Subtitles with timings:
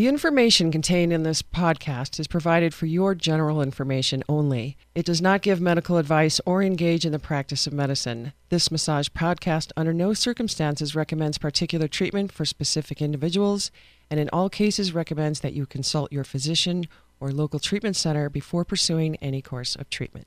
[0.00, 4.78] The information contained in this podcast is provided for your general information only.
[4.94, 8.32] It does not give medical advice or engage in the practice of medicine.
[8.48, 13.70] This massage podcast under no circumstances recommends particular treatment for specific individuals
[14.10, 16.86] and in all cases recommends that you consult your physician
[17.20, 20.26] or local treatment center before pursuing any course of treatment.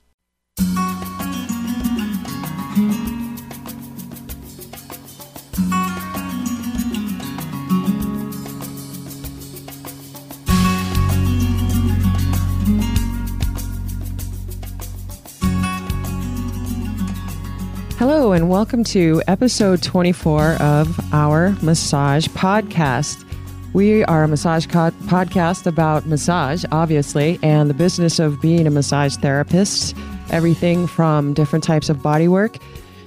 [18.06, 23.24] Hello, and welcome to episode 24 of our massage podcast.
[23.72, 28.72] We are a massage co- podcast about massage, obviously, and the business of being a
[28.72, 29.96] massage therapist.
[30.32, 32.58] Everything from different types of body work,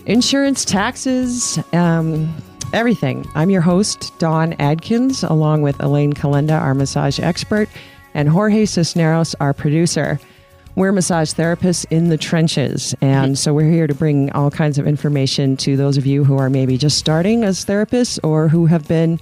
[0.07, 2.35] insurance, taxes, um,
[2.73, 3.27] everything.
[3.35, 7.69] I'm your host, Dawn Adkins, along with Elaine Kalenda, our massage expert,
[8.15, 10.19] and Jorge Cisneros, our producer.
[10.77, 12.95] We're massage therapists in the trenches.
[13.01, 16.37] And so we're here to bring all kinds of information to those of you who
[16.37, 19.19] are maybe just starting as therapists or who have been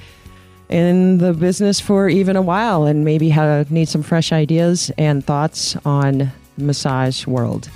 [0.68, 5.24] in the business for even a while and maybe have, need some fresh ideas and
[5.24, 7.70] thoughts on massage world.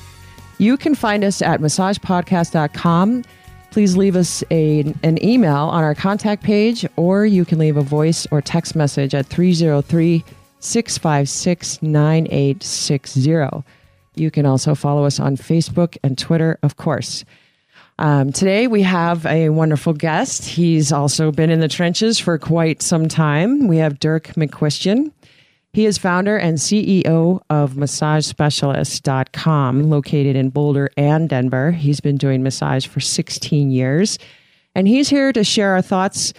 [0.59, 3.25] You can find us at massagepodcast.com.
[3.71, 7.83] Please leave us a, an email on our contact page, or you can leave a
[7.83, 10.25] voice or text message at 303
[10.61, 13.65] 656 9860.
[14.15, 17.25] You can also follow us on Facebook and Twitter, of course.
[18.01, 20.45] Um, today we have a wonderful guest.
[20.45, 23.67] He's also been in the trenches for quite some time.
[23.67, 25.11] We have Dirk McQuestion.
[25.73, 31.73] He is founder and CEO of MassageSpecialist.com, located in Boulder and Denver.
[31.73, 34.19] He's been doing massage for 16 years,
[34.75, 36.33] and he's here to share our thoughts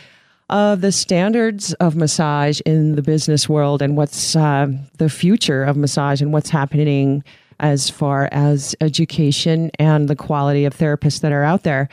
[0.49, 5.77] of the standards of massage in the business world and what's uh, the future of
[5.77, 7.23] massage and what's happening
[7.59, 11.89] as far as education and the quality of therapists that are out there.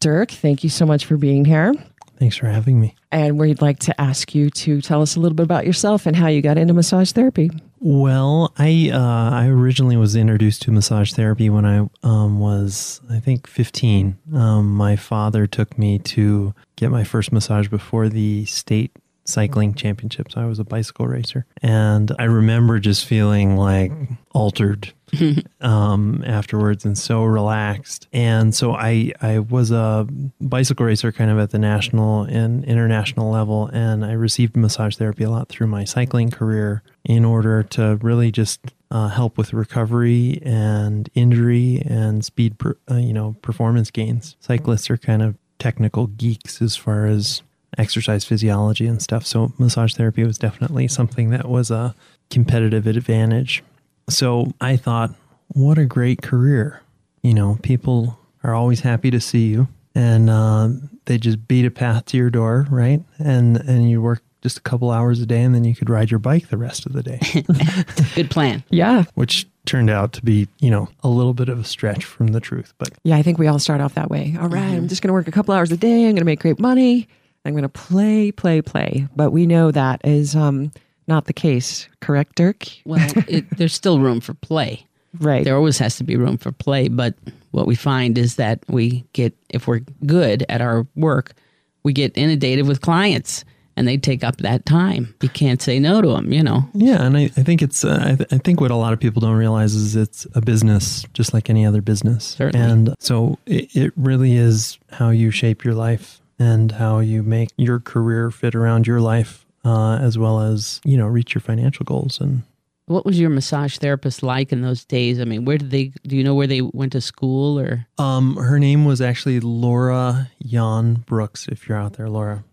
[0.00, 1.74] Dirk, thank you so much for being here.
[2.18, 2.94] Thanks for having me.
[3.12, 6.16] And we'd like to ask you to tell us a little bit about yourself and
[6.16, 7.50] how you got into massage therapy.
[7.78, 13.20] Well, I uh, I originally was introduced to massage therapy when I um, was I
[13.20, 14.16] think 15.
[14.34, 18.92] Um, my father took me to get my first massage before the state
[19.28, 20.36] cycling championships.
[20.36, 23.92] I was a bicycle racer, and I remember just feeling like
[24.32, 24.92] altered
[25.60, 28.08] um, afterwards and so relaxed.
[28.12, 30.06] And so I I was a
[30.40, 35.24] bicycle racer kind of at the national and international level, and I received massage therapy
[35.24, 40.40] a lot through my cycling career in order to really just uh, help with recovery
[40.44, 44.36] and injury and speed, per, uh, you know, performance gains.
[44.40, 47.42] Cyclists are kind of technical geeks as far as
[47.78, 49.24] exercise physiology and stuff.
[49.24, 51.94] So massage therapy was definitely something that was a
[52.30, 53.62] competitive advantage.
[54.08, 55.14] So I thought,
[55.48, 56.82] what a great career.
[57.22, 60.68] You know, people are always happy to see you and uh,
[61.06, 63.00] they just beat a path to your door, right?
[63.18, 66.08] And and you work just a couple hours a day and then you could ride
[66.08, 67.18] your bike the rest of the day.
[68.14, 68.62] Good plan.
[68.70, 69.02] Yeah.
[69.14, 72.38] Which turned out to be, you know, a little bit of a stretch from the
[72.38, 74.36] truth, but Yeah, I think we all start off that way.
[74.40, 76.04] All right, I'm just going to work a couple hours a day.
[76.04, 77.08] I'm going to make great money.
[77.44, 79.08] I'm going to play, play, play.
[79.16, 80.70] But we know that is um,
[81.08, 82.68] not the case, correct, Dirk?
[82.84, 84.86] Well, it, there's still room for play.
[85.18, 85.42] Right.
[85.42, 86.86] There always has to be room for play.
[86.86, 87.14] But
[87.50, 91.34] what we find is that we get, if we're good at our work,
[91.82, 93.44] we get inundated with clients
[93.76, 95.14] and they take up that time.
[95.22, 96.68] You can't say no to them, you know.
[96.74, 99.00] Yeah, and I, I think it's uh, I, th- I think what a lot of
[99.00, 102.70] people don't realize is it's a business just like any other business, Certainly.
[102.70, 107.50] and so it, it really is how you shape your life and how you make
[107.56, 111.84] your career fit around your life, uh, as well as you know reach your financial
[111.84, 112.20] goals.
[112.20, 112.42] And
[112.86, 115.18] What was your massage therapist like in those days?
[115.20, 117.86] I mean, where did they, do you know where they went to school or?
[117.98, 121.48] um, her name was actually Laura Jan Brooks.
[121.48, 122.44] If you're out there, Laura,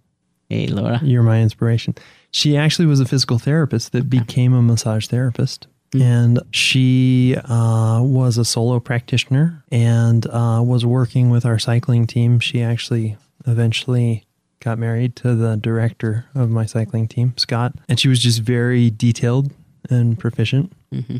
[0.49, 0.99] Hey, Laura.
[1.03, 1.95] You're my inspiration.
[2.31, 5.67] She actually was a physical therapist that became a massage therapist.
[5.93, 12.39] And she uh, was a solo practitioner and uh, was working with our cycling team.
[12.39, 14.25] She actually eventually
[14.59, 17.75] got married to the director of my cycling team, Scott.
[17.87, 19.51] And she was just very detailed
[19.89, 20.71] and proficient.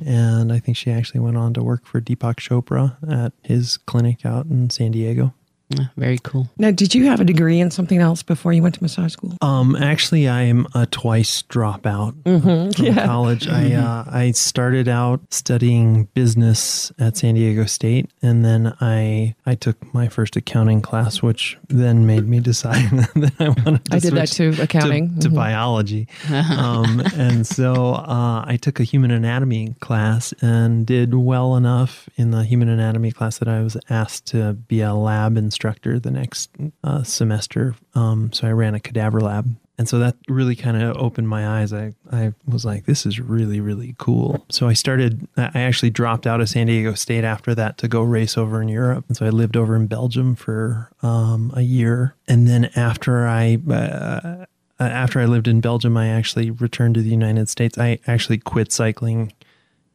[0.06, 4.26] And I think she actually went on to work for Deepak Chopra at his clinic
[4.26, 5.34] out in San Diego.
[5.80, 6.50] Ah, Very cool.
[6.58, 9.38] Now, did you have a degree in something else before you went to massage school?
[9.42, 13.06] Um, actually, I am a twice dropout from yeah.
[13.06, 13.48] college.
[13.48, 19.56] I uh, I started out studying business at San Diego State, and then I I
[19.56, 23.86] took my first accounting class, which then made me decide that I wanted.
[23.86, 23.96] to do.
[23.96, 25.16] I did that switch too, accounting.
[25.16, 25.36] to, to Mhm.
[25.36, 26.08] biology.
[26.32, 32.32] um, and so uh, I took a human anatomy class and did well enough in
[32.32, 36.50] the human anatomy class that I was asked to be a lab instructor the next
[36.84, 37.76] uh, semester.
[37.96, 39.56] Um, so I ran a cadaver lab.
[39.78, 41.74] And so that really kind of opened my eyes.
[41.74, 44.46] I, I was like, this is really, really cool.
[44.50, 48.04] So I started, I actually dropped out of San Diego State after that to go
[48.04, 49.06] race over in Europe.
[49.08, 52.16] And so I lived over in Belgium for um, a year.
[52.28, 54.46] And then after I, uh, uh,
[54.80, 57.78] after I lived in Belgium, I actually returned to the United States.
[57.78, 59.34] I actually quit cycling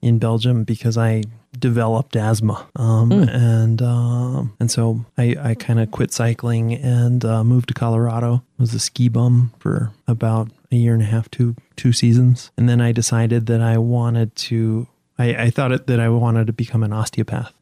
[0.01, 1.25] in Belgium because I
[1.59, 7.43] developed asthma, um, and um, and so I, I kind of quit cycling and uh,
[7.45, 8.43] moved to Colorado.
[8.59, 12.69] Was a ski bum for about a year and a half, two two seasons, and
[12.69, 14.87] then I decided that I wanted to.
[15.19, 17.53] I, I thought it, that I wanted to become an osteopath,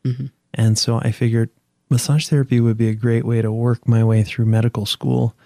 [0.55, 1.51] and so I figured
[1.89, 5.37] massage therapy would be a great way to work my way through medical school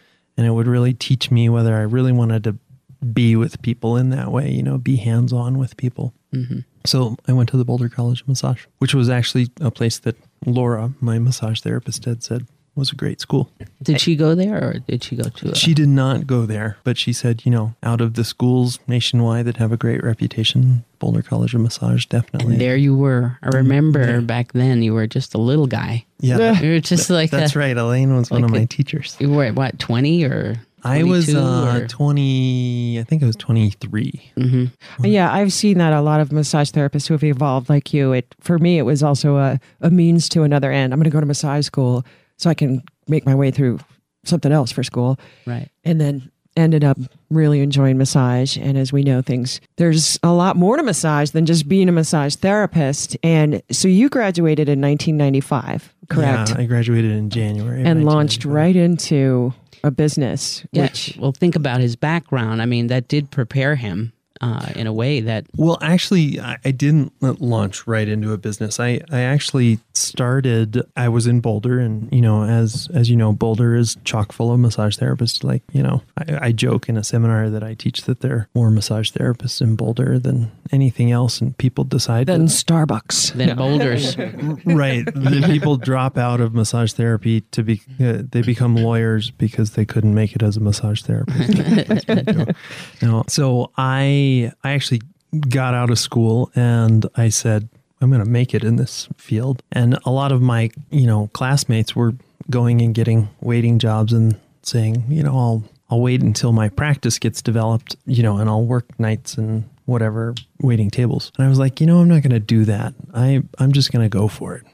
[0.41, 2.57] and it would really teach me whether I really wanted to
[3.05, 6.15] be with people in that way, you know, be hands on with people.
[6.35, 6.61] Mm-hmm.
[6.85, 10.17] So I went to the Boulder College of Massage, which was actually a place that
[10.47, 13.51] Laura, my massage therapist, had said was a great school.
[13.83, 15.51] Did she go there or did she go to?
[15.51, 18.79] A, She did not go there, but she said, you know, out of the schools
[18.87, 22.55] nationwide that have a great reputation, Boulder College of Massage definitely.
[22.55, 23.39] And there you were.
[23.43, 23.57] I mm-hmm.
[23.57, 26.07] remember back then you were just a little guy.
[26.21, 27.77] Yeah, You were just like that's a, right.
[27.77, 29.17] Elaine was one like of my a- teachers.
[29.21, 30.57] You were what twenty or?
[30.85, 34.33] I was uh, or- 20, I think I was 23.
[34.37, 34.71] Mhm.
[35.03, 38.13] Yeah, I've seen that a lot of massage therapists who have evolved like you.
[38.13, 40.93] It for me, it was also a, a means to another end.
[40.93, 42.05] I'm going to go to massage school
[42.39, 43.79] so I can make my way through
[44.25, 45.69] something else for school, Right.
[45.85, 46.99] and then ended up
[47.31, 48.57] really enjoying massage.
[48.59, 51.93] And as we know, things there's a lot more to massage than just being a
[51.93, 53.17] massage therapist.
[53.23, 56.51] And so you graduated in 1995, correct?
[56.51, 57.83] Yeah, I graduated in January.
[57.85, 59.55] and launched right into
[59.85, 60.83] a business, Yeah.
[60.83, 62.61] which well, think about his background.
[62.63, 66.71] I mean, that did prepare him uh, in a way that Well, actually, I, I
[66.71, 68.81] didn't launch right into a business.
[68.81, 70.83] I, I actually started.
[70.97, 74.53] I was in Boulder, and you know, as as you know, Boulder is chock full
[74.53, 75.45] of massage therapists.
[75.45, 78.49] Like you know, I, I joke in a seminar that I teach that there are
[78.55, 83.33] more massage therapists in Boulder than anything else, and people decide then that- Starbucks.
[83.35, 84.17] then boulders.
[84.65, 85.05] right.
[85.05, 89.85] The people drop out of massage therapy to be uh, they become lawyers because they
[89.85, 92.09] couldn't make it as a massage therapist.
[93.03, 93.25] no.
[93.29, 94.30] So I
[94.65, 95.01] I actually
[95.49, 97.69] got out of school and I said
[98.01, 99.63] I'm going to make it in this field.
[99.73, 102.15] And a lot of my, you know, classmates were
[102.49, 107.19] going and getting waiting jobs and saying, you know, I'll I'll wait until my practice
[107.19, 111.33] gets developed, you know, and I'll work nights and whatever waiting tables.
[111.37, 112.95] And I was like, you know, I'm not going to do that.
[113.13, 114.65] I I'm just going to go for it.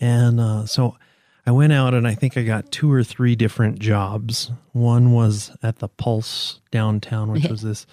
[0.00, 0.96] And uh, so
[1.46, 4.50] I went out and I think I got two or three different jobs.
[4.72, 7.86] One was at the Pulse downtown, which was this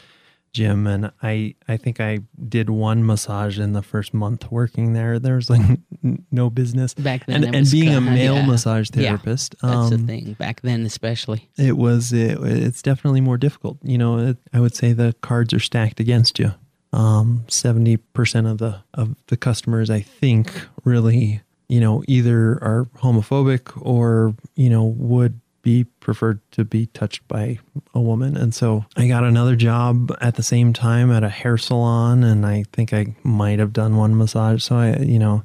[0.53, 5.19] gym, and I I think I did one massage in the first month working there.
[5.19, 5.61] There was like
[6.31, 8.45] no business Back then and, and being a male yeah.
[8.45, 9.55] massage Yeah, therapist.
[9.61, 11.49] That's the um, thing back then, especially.
[11.57, 15.53] it was it, it's definitely more difficult you know it, i would say the cards
[15.53, 16.51] are stacked against you
[16.91, 23.71] um 70% of the of the customers i think really you know either are homophobic
[23.81, 27.57] or you know would be preferred to be touched by
[27.95, 31.57] a woman and so i got another job at the same time at a hair
[31.57, 35.43] salon and i think i might have done one massage so i you know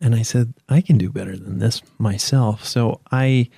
[0.00, 3.48] and i said i can do better than this myself so i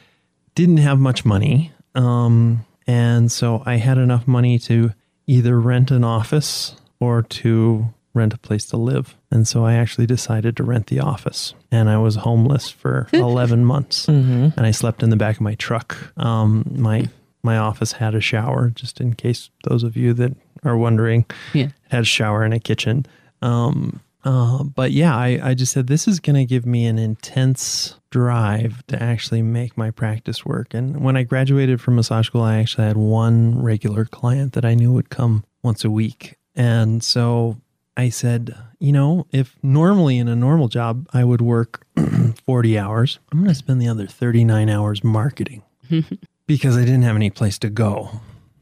[0.54, 1.72] didn't have much money.
[1.94, 4.90] Um, and so I had enough money to
[5.26, 9.16] either rent an office or to rent a place to live.
[9.30, 11.52] And so I actually decided to rent the office.
[11.70, 14.06] And I was homeless for 11 months.
[14.08, 15.96] And I slept in the back of my truck.
[16.16, 17.08] Um, my
[17.42, 21.68] my office had a shower, just in case those of you that are wondering Yeah.
[21.90, 23.04] had a shower and a kitchen.
[23.42, 26.98] Um, uh, but yeah, I, I just said this is going to give me an
[26.98, 30.72] intense drive to actually make my practice work.
[30.72, 34.72] And when I graduated from massage school, I actually had one regular client that I
[34.74, 36.36] knew would come once a week.
[36.56, 37.58] And so
[37.96, 41.86] I said, you know, if normally in a normal job I would work
[42.46, 45.62] 40 hours, I'm going to spend the other 39 hours marketing
[46.46, 48.20] because I didn't have any place to go.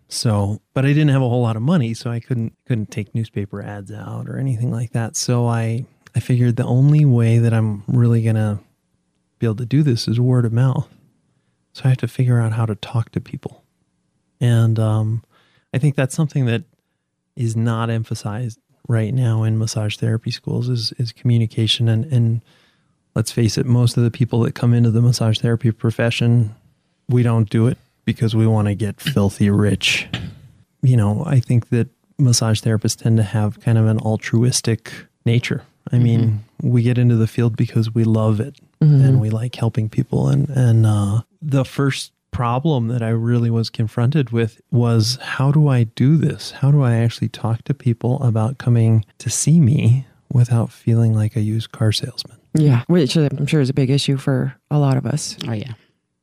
[0.08, 3.14] So, but I didn't have a whole lot of money, so I couldn't couldn't take
[3.14, 5.16] newspaper ads out or anything like that.
[5.16, 8.60] So I I figured the only way that I'm really gonna
[9.38, 10.86] be able to do this is word of mouth.
[11.72, 13.64] So I have to figure out how to talk to people.
[14.38, 15.24] And um,
[15.72, 16.64] I think that's something that
[17.34, 21.88] is not emphasized right now in massage therapy schools is, is communication.
[21.88, 22.40] And, and
[23.14, 26.54] let's face it, most of the people that come into the massage therapy profession,
[27.08, 30.08] we don't do it because we want to get filthy rich.
[30.82, 34.92] You know, I think that massage therapists tend to have kind of an altruistic
[35.24, 35.62] nature.
[35.92, 39.88] I mean, we get into the field because we love it and we like helping
[39.88, 40.28] people.
[40.28, 45.68] And and uh, the first problem that I really was confronted with was how do
[45.68, 46.50] I do this?
[46.50, 51.36] How do I actually talk to people about coming to see me without feeling like
[51.36, 52.38] a used car salesman?
[52.54, 55.36] Yeah, which I'm sure is a big issue for a lot of us.
[55.46, 55.74] Oh yeah.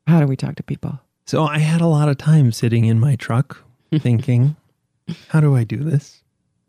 [0.06, 1.00] How do we talk to people?
[1.26, 3.64] So I had a lot of time sitting in my truck
[3.98, 4.56] thinking,
[5.28, 6.22] how do I do this?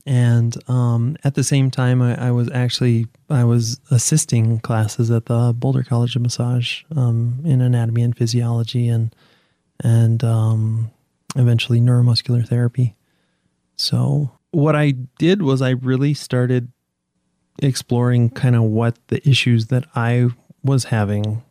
[0.06, 5.26] And um, at the same time, I, I was actually I was assisting classes at
[5.28, 9.16] the Boulder College of Massage um, in anatomy and physiology, and
[9.84, 10.92] and um,
[11.36, 12.96] eventually neuromuscular therapy.
[13.76, 16.72] So what I did was I really started
[17.60, 20.30] exploring kind of what the issues that I
[20.64, 21.44] was having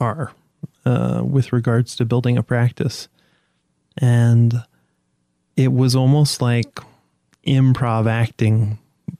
[0.00, 0.32] are
[0.84, 3.08] uh, with regards to building a practice,
[3.96, 4.62] and
[5.56, 6.80] it was almost like
[7.46, 8.78] improv acting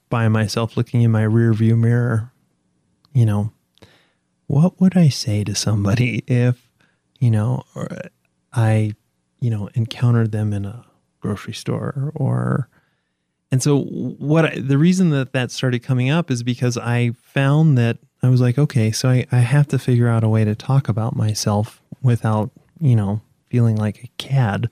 [0.09, 2.31] by myself looking in my rear view mirror
[3.13, 3.51] you know
[4.47, 6.68] what would i say to somebody if
[7.19, 7.87] you know or
[8.53, 8.93] i
[9.39, 10.85] you know encountered them in a
[11.21, 12.69] grocery store or
[13.51, 17.77] and so what I, the reason that that started coming up is because i found
[17.77, 20.55] that i was like okay so I, I have to figure out a way to
[20.55, 24.69] talk about myself without you know feeling like a cad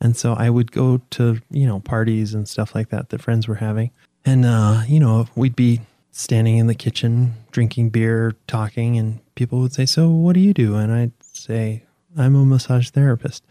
[0.00, 3.46] and so I would go to, you know, parties and stuff like that that friends
[3.46, 3.90] were having.
[4.24, 5.80] And, uh, you know, we'd be
[6.10, 10.54] standing in the kitchen, drinking beer, talking, and people would say, So what do you
[10.54, 10.76] do?
[10.76, 11.84] And I'd say,
[12.16, 13.44] I'm a massage therapist.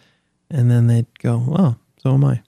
[0.49, 2.41] And then they'd go, Oh, so am I.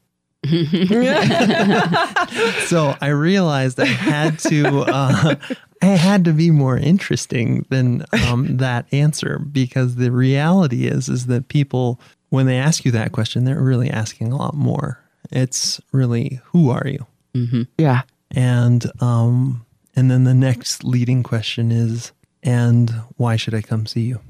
[2.65, 5.35] so I realized I had to, uh,
[5.83, 11.27] I had to be more interesting than um, that answer because the reality is, is
[11.27, 11.99] that people
[12.31, 15.03] when they ask you that question, they're really asking a lot more.
[15.31, 17.05] It's really, who are you?
[17.77, 18.01] Yeah.
[18.31, 24.01] And um, and then the next leading question is, and why should I come see
[24.01, 24.21] you?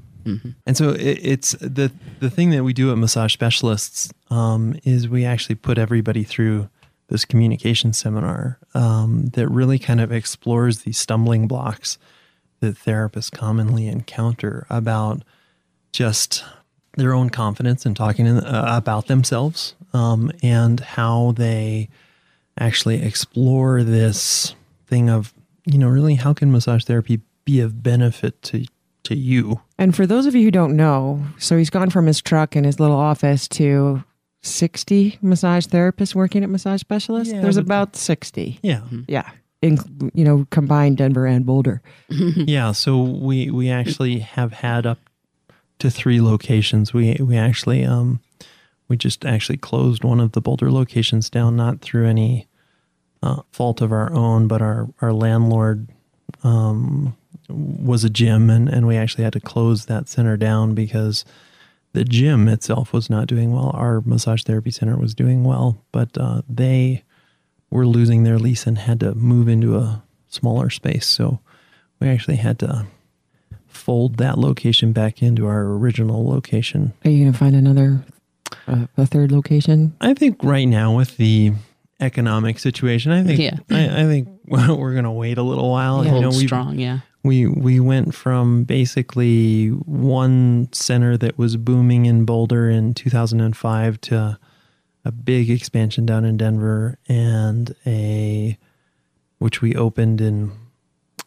[0.66, 5.08] And so it, it's the the thing that we do at Massage Specialists um, is
[5.08, 6.68] we actually put everybody through
[7.08, 11.98] this communication seminar um, that really kind of explores these stumbling blocks
[12.60, 15.22] that therapists commonly encounter about
[15.92, 16.44] just
[16.96, 21.88] their own confidence in talking in, uh, about themselves um, and how they
[22.58, 24.54] actually explore this
[24.86, 25.32] thing of
[25.64, 28.66] you know really how can massage therapy be of benefit to
[29.02, 32.20] to you And for those of you who don't know, so he's gone from his
[32.22, 34.04] truck and his little office to
[34.42, 37.34] 60 massage therapists working at Massage Specialists.
[37.34, 38.60] Yeah, There's but- about 60.
[38.62, 39.28] yeah Yeah.
[39.60, 39.78] In,
[40.14, 41.82] you know, combined Denver and Boulder.
[42.08, 44.98] yeah so we we actually have had up
[45.80, 48.20] to three locations we we actually um
[48.88, 52.46] we just actually closed one of the boulder locations down not through any
[53.22, 55.88] uh, fault of our own but our our landlord
[56.44, 57.16] um
[57.48, 61.24] was a gym and and we actually had to close that center down because
[61.92, 66.16] the gym itself was not doing well our massage therapy center was doing well but
[66.18, 67.02] uh, they
[67.70, 71.40] were losing their lease and had to move into a smaller space so
[72.00, 72.86] we actually had to
[73.68, 76.92] fold that location back into our original location.
[77.04, 78.04] Are you going to find another,
[78.68, 79.94] uh, a third location?
[80.00, 81.52] I think right now with the
[82.00, 83.56] economic situation, I think Yeah.
[83.70, 86.04] I, I think we're going to wait a little while.
[86.04, 86.14] Yeah.
[86.14, 86.98] You know, Hold we strong, yeah.
[87.22, 94.38] We we went from basically one center that was booming in Boulder in 2005 to
[95.04, 98.58] a big expansion down in Denver and a
[99.38, 100.52] which we opened in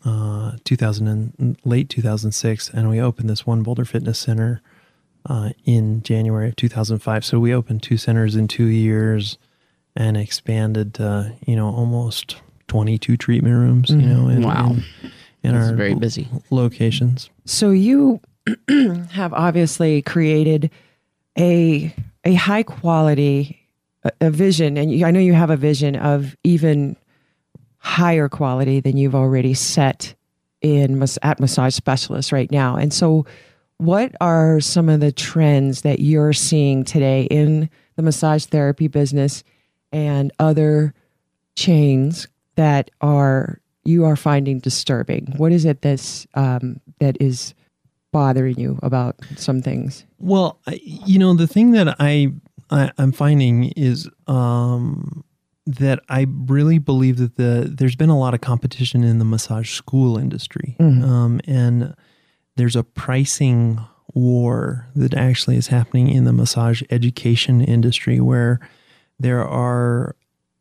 [0.05, 1.07] uh, 2000
[1.39, 4.61] and late 2006 and we opened this one Boulder Fitness Center
[5.27, 9.37] uh, in January of 2005 so we opened two centers in 2 years
[9.95, 12.37] and expanded to you know almost
[12.67, 14.71] 22 treatment rooms you know in, Wow.
[14.71, 14.83] in,
[15.45, 16.27] in It's our very busy.
[16.49, 18.19] locations So you
[19.11, 20.71] have obviously created
[21.37, 23.65] a a high quality
[24.05, 26.95] a, a vision, and you, I know you have a vision of even
[27.77, 30.15] higher quality than you've already set
[30.61, 32.75] in at massage specialists right now.
[32.77, 33.25] And so,
[33.77, 39.43] what are some of the trends that you're seeing today in the massage therapy business
[39.91, 40.93] and other
[41.55, 45.33] chains that are you are finding disturbing?
[45.37, 47.53] What is it that's um, that is
[48.11, 50.05] bothering you about some things?
[50.19, 52.33] Well, I, you know, the thing that I,
[52.71, 55.23] I I'm finding is um,
[55.65, 59.71] that I really believe that the there's been a lot of competition in the massage
[59.71, 61.95] school industry, um, and
[62.55, 63.79] there's a pricing
[64.13, 68.59] war that actually is happening in the massage education industry where
[69.19, 70.15] there are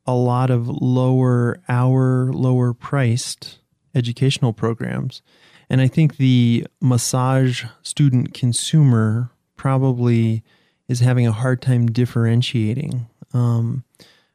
[0.06, 3.58] a lot of lower hour, lower priced
[3.94, 5.23] educational programs.
[5.70, 10.42] And I think the massage student consumer probably
[10.88, 13.06] is having a hard time differentiating.
[13.32, 13.84] Um,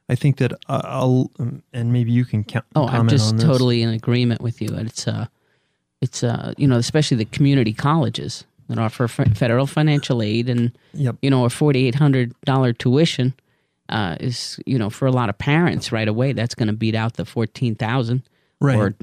[0.09, 1.31] I think that uh, I'll,
[1.71, 4.69] and maybe you can count, Oh, I'm just totally in agreement with you.
[4.73, 5.27] It's uh,
[6.01, 10.71] it's uh, you know, especially the community colleges that offer f- federal financial aid and
[10.93, 11.17] Yep.
[11.21, 13.33] you know a forty eight hundred dollar tuition
[13.89, 16.95] uh, is you know for a lot of parents right away that's going to beat
[16.95, 18.23] out the fourteen thousand
[18.61, 18.77] Right.
[18.77, 18.93] or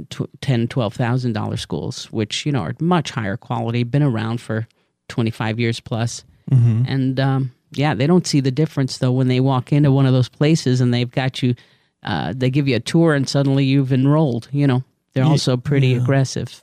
[0.43, 4.67] ten twelve thousand dollar schools, which you know are much higher quality, been around for
[5.09, 6.83] twenty five years plus, Mm-hmm.
[6.87, 10.13] and um, yeah, they don't see the difference though when they walk into one of
[10.13, 11.55] those places and they've got you.
[12.03, 14.49] Uh, they give you a tour and suddenly you've enrolled.
[14.53, 15.97] You know, they're Ye- also pretty yeah.
[16.03, 16.61] aggressive.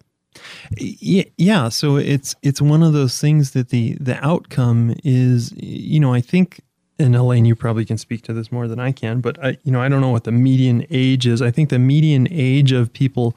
[0.78, 6.00] yeah, yeah so it's it's one of those things that the the outcome is you
[6.00, 6.60] know i think
[7.00, 9.72] and elaine you probably can speak to this more than i can but i you
[9.72, 11.42] know i don't know what the median age is.
[11.42, 13.36] I think the median age of people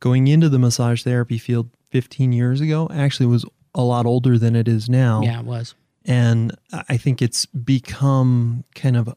[0.00, 3.44] going into the massage therapy field 15 years ago actually was
[3.74, 5.22] a lot older than it is now.
[5.22, 5.74] Yeah, it was.
[6.04, 6.56] and
[6.88, 9.14] I think it's become kind of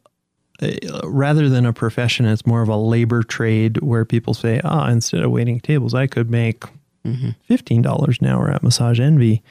[0.61, 4.89] a, rather than a profession, it's more of a labor trade where people say, "Ah,
[4.89, 6.63] instead of waiting tables, I could make
[7.47, 9.43] fifteen dollars an hour at Massage Envy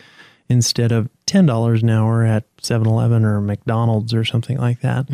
[0.48, 5.08] instead of ten dollars an hour at 7-Eleven or McDonald's or something like that."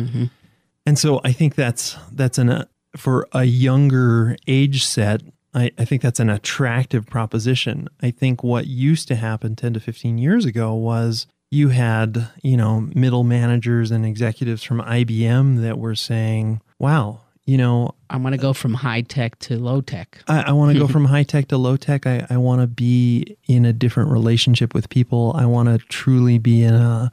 [0.85, 2.65] And so I think that's that's an uh,
[2.97, 5.21] for a younger age set.
[5.53, 7.87] I, I think that's an attractive proposition.
[8.01, 12.55] I think what used to happen 10 to 15 years ago was you had, you
[12.55, 17.21] know, middle managers and executives from IBM that were saying, wow,
[17.51, 20.23] you know, i want to go from high tech to low tech.
[20.25, 22.07] I, I want to go from high tech to low tech.
[22.07, 25.33] I, I want to be in a different relationship with people.
[25.35, 27.11] I want to truly be in a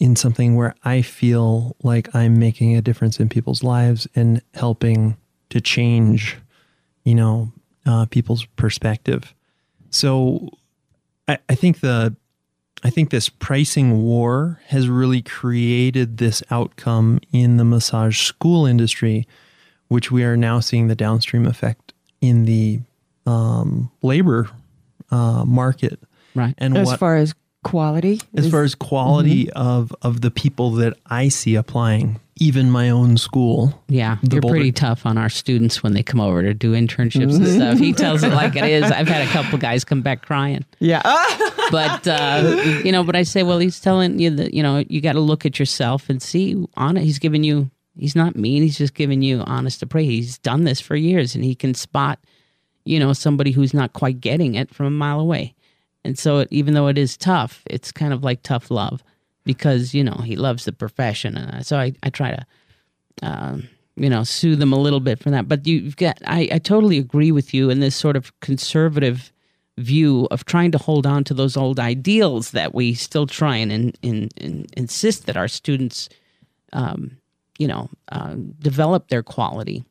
[0.00, 5.18] in something where I feel like I'm making a difference in people's lives and helping
[5.50, 6.38] to change,
[7.04, 7.52] you know,
[7.84, 9.34] uh, people's perspective.
[9.90, 10.48] So
[11.26, 12.16] I, I think the
[12.82, 19.26] I think this pricing war has really created this outcome in the massage school industry,
[19.88, 22.80] which we are now seeing the downstream effect in the
[23.26, 24.48] um, labor
[25.10, 25.98] uh, market.
[26.34, 26.54] Right.
[26.58, 30.70] And As what, far as quality, as is- far as quality of of the people
[30.72, 33.82] that I see applying, even my own school.
[33.88, 36.72] Yeah, The you're Boulder- pretty tough on our students when they come over to do
[36.72, 37.78] internships and stuff.
[37.78, 38.84] He tells it like it is.
[38.92, 41.02] I've had a couple guys come back crying, yeah,
[41.70, 45.00] but uh, you know, but I say, well, he's telling you that you know you
[45.00, 47.02] got to look at yourself and see on it.
[47.04, 47.70] He's giving you.
[47.98, 48.62] He's not mean.
[48.62, 50.04] He's just giving you honest to pray.
[50.04, 52.18] He's done this for years, and he can spot,
[52.84, 55.54] you know, somebody who's not quite getting it from a mile away.
[56.04, 59.02] And so, it, even though it is tough, it's kind of like tough love
[59.44, 62.46] because you know he loves the profession, and so I, I try to
[63.22, 65.48] um, you know, soothe them a little bit from that.
[65.48, 69.32] But you've got, I, I totally agree with you in this sort of conservative
[69.76, 73.72] view of trying to hold on to those old ideals that we still try and,
[73.72, 76.08] in, in, in, insist that our students,
[76.72, 77.17] um,
[77.58, 79.84] you know, uh, develop their quality,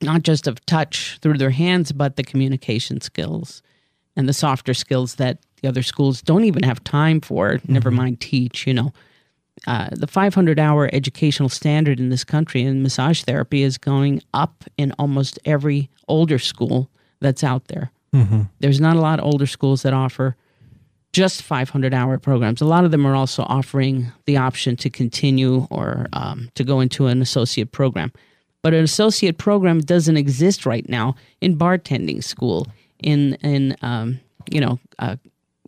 [0.00, 3.62] not just of touch through their hands, but the communication skills
[4.16, 8.20] and the softer skills that the other schools don't even have time for, never mind
[8.20, 8.92] teach, you know.
[9.66, 14.64] Uh, the 500 hour educational standard in this country in massage therapy is going up
[14.76, 17.92] in almost every older school that's out there.
[18.60, 20.36] There's not a lot of older schools that offer
[21.12, 22.60] just 500 hour programs.
[22.60, 26.80] A lot of them are also offering the option to continue or um, to go
[26.80, 28.12] into an associate program.
[28.62, 32.68] But an associate program doesn't exist right now in bartending school,
[33.00, 34.20] in in um,
[34.50, 35.16] you know uh,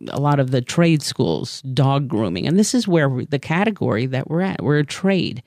[0.07, 4.05] a lot of the trade schools, dog grooming, and this is where we, the category
[4.05, 4.63] that we're at.
[4.63, 5.43] We're a trade,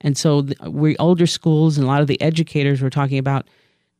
[0.00, 3.46] and so the, we older schools and a lot of the educators were talking about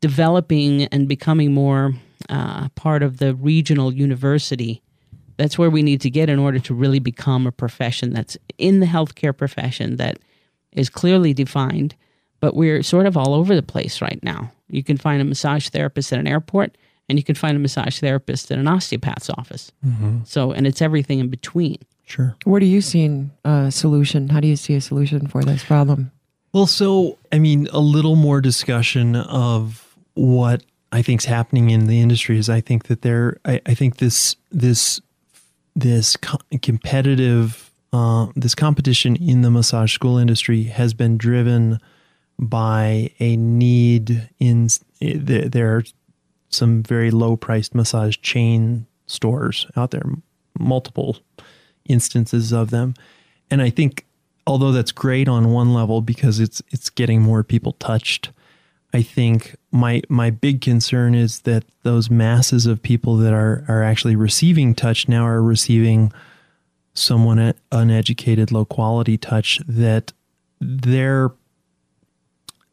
[0.00, 1.92] developing and becoming more
[2.30, 4.82] uh, part of the regional university.
[5.37, 8.81] That's where we need to get in order to really become a profession that's in
[8.81, 10.18] the healthcare profession that
[10.72, 11.94] is clearly defined.
[12.40, 14.53] But we're sort of all over the place right now.
[14.68, 16.77] You can find a massage therapist at an airport,
[17.09, 19.72] and you can find a massage therapist at an osteopath's office.
[19.85, 20.18] Mm-hmm.
[20.25, 21.79] So, and it's everything in between.
[22.09, 22.37] Sure.
[22.44, 24.29] what are you seeing a solution?
[24.29, 26.12] How do you see a solution for this problem?
[26.53, 32.01] Well, so I mean, a little more discussion of what I think's happening in the
[32.01, 35.01] industry is I think that there, I, I think this this
[35.76, 41.78] this co- competitive, uh, this competition in the massage school industry has been driven
[42.38, 44.68] by a need in
[45.00, 45.84] there there are
[46.48, 50.04] some very low priced massage chain stores out there,
[50.58, 51.18] multiple
[51.86, 52.94] instances of them.
[53.50, 54.04] And I think
[54.46, 58.30] although that's great on one level because it's it's getting more people touched,
[58.96, 63.82] I think my my big concern is that those masses of people that are are
[63.82, 66.14] actually receiving touch now are receiving
[66.94, 70.14] someone uneducated low quality touch that
[70.62, 71.30] their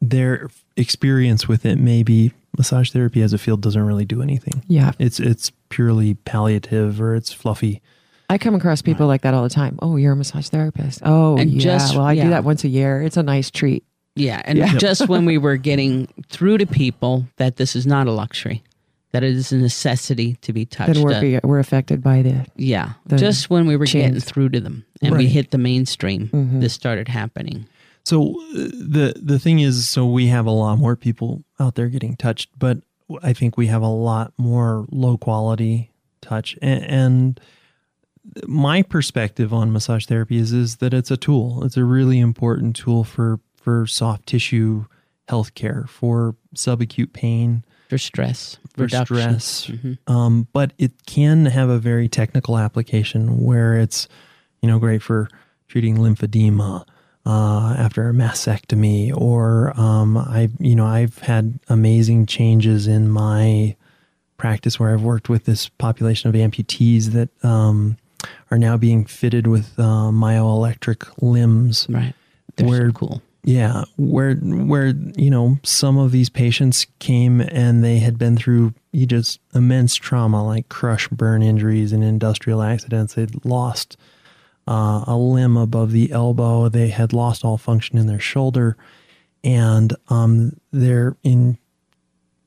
[0.02, 4.64] their experience with it may be massage therapy as a field doesn't really do anything.
[4.70, 4.94] Yeah.
[5.00, 7.82] It's it's purely palliative or it's fluffy.
[8.30, 9.78] I come across people like that all the time.
[9.82, 11.02] Oh, you're a massage therapist.
[11.04, 11.60] Oh, And yeah.
[11.60, 12.24] just- well, I yeah.
[12.24, 13.02] do that once a year.
[13.02, 13.84] It's a nice treat.
[14.16, 14.78] Yeah, and Yeah.
[14.78, 18.62] just when we were getting through to people that this is not a luxury,
[19.12, 20.94] that it is a necessity to be touched.
[20.96, 24.50] Then we're uh, we're affected by the yeah, the just when we were getting through
[24.50, 26.62] to them and we hit the mainstream, Mhm.
[26.62, 27.66] this started happening.
[28.06, 31.88] So uh, the the thing is, so we have a lot more people out there
[31.90, 32.80] getting touched, but
[33.24, 36.58] I think we have a lot more low quality touch.
[36.62, 37.40] And, and
[38.48, 41.64] my perspective on massage therapy is is that it's a tool.
[41.64, 44.86] It's a really important tool for for soft tissue
[45.30, 49.40] healthcare, for subacute pain, For stress for reduction.
[49.40, 49.68] stress.
[49.68, 49.98] Mhm.
[50.08, 54.08] Um, but it can have a very technical application where it's,
[54.62, 55.30] you know, great for
[55.70, 56.84] treating lymphedema
[57.26, 63.78] uh, after a mastectomy, or um, I, you know, I've had amazing changes in my
[64.36, 67.96] practice where I've worked with this population of amputees that um,
[68.52, 71.88] are now being fitted with uh, myoelectric limbs.
[71.90, 72.14] Right.
[72.58, 73.22] They're Where- so cool.
[73.46, 78.74] Yeah, where where you know some of these patients came and they had been through
[78.94, 83.16] just immense trauma like crush burn injuries and industrial accidents.
[83.16, 83.98] They'd lost
[84.66, 86.70] uh, a limb above the elbow.
[86.70, 88.78] They had lost all function in their shoulder,
[89.44, 91.58] and um, they're in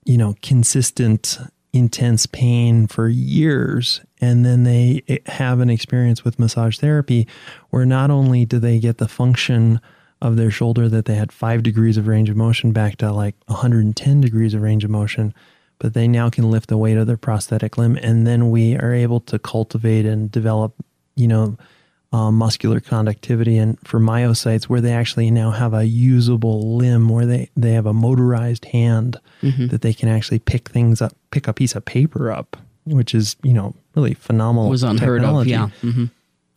[0.06, 1.38] you know consistent
[1.74, 7.28] intense pain for years and then they eh, have an experience with massage therapy
[7.68, 9.78] where not only do they get the function
[10.22, 13.34] of their shoulder that they had five degrees of range of motion back to like
[13.46, 15.34] 110 degrees of range of motion,
[15.78, 17.98] but they now can lift the weight of their prosthetic limb.
[18.02, 20.74] And then we are able to cultivate and develop,
[21.16, 21.58] you know,
[22.12, 27.26] uh, muscular conductivity and for myocytes where they actually now have a usable limb where
[27.26, 31.52] they, they have a motorized hand that they can actually pick things up, pick a
[31.52, 34.70] piece of paper up, which is, you know, really phenomenal.
[34.70, 35.54] was unheard technology.
[35.54, 35.72] of.
[35.84, 35.90] Yeah.
[35.92, 36.04] hmm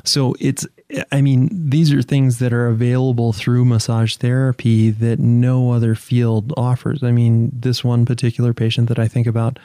[0.06, 0.66] So it's,
[1.12, 6.54] I mean, these are things that are available through massage therapy that no other field
[6.58, 7.04] offers.
[7.04, 9.60] I mean, this one particular patient that I think about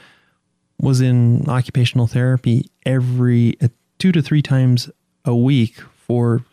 [0.80, 4.90] was in occupational therapy every uh, two to three times
[5.24, 6.44] a week for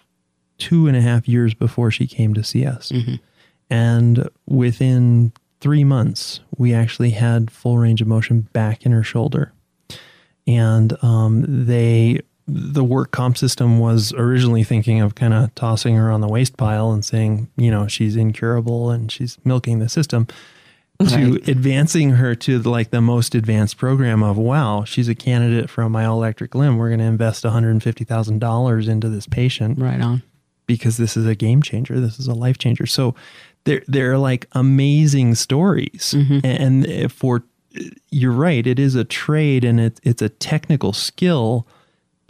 [0.58, 2.92] two and a half years before she came to see us.
[3.70, 9.52] And within three months, we actually had full range of motion back in her shoulder
[10.48, 16.12] and um, they the work comp system was originally thinking of kind of tossing her
[16.12, 20.28] on the waste pile and saying you know she's incurable and she's milking the system
[21.08, 25.82] to advancing her to like the most advanced program of wow she's a candidate for
[25.84, 30.22] a myoelectric limb we're going to invest $150000 into this patient Right on.
[30.68, 32.00] because this is a game changer.
[32.00, 32.86] This is a life changer.
[32.86, 33.16] So
[33.64, 36.40] they're they're like amazing stories, mm-hmm.
[36.44, 37.44] and and for
[37.76, 41.68] eh, you're right, it is a trade and it, it's a technical skill,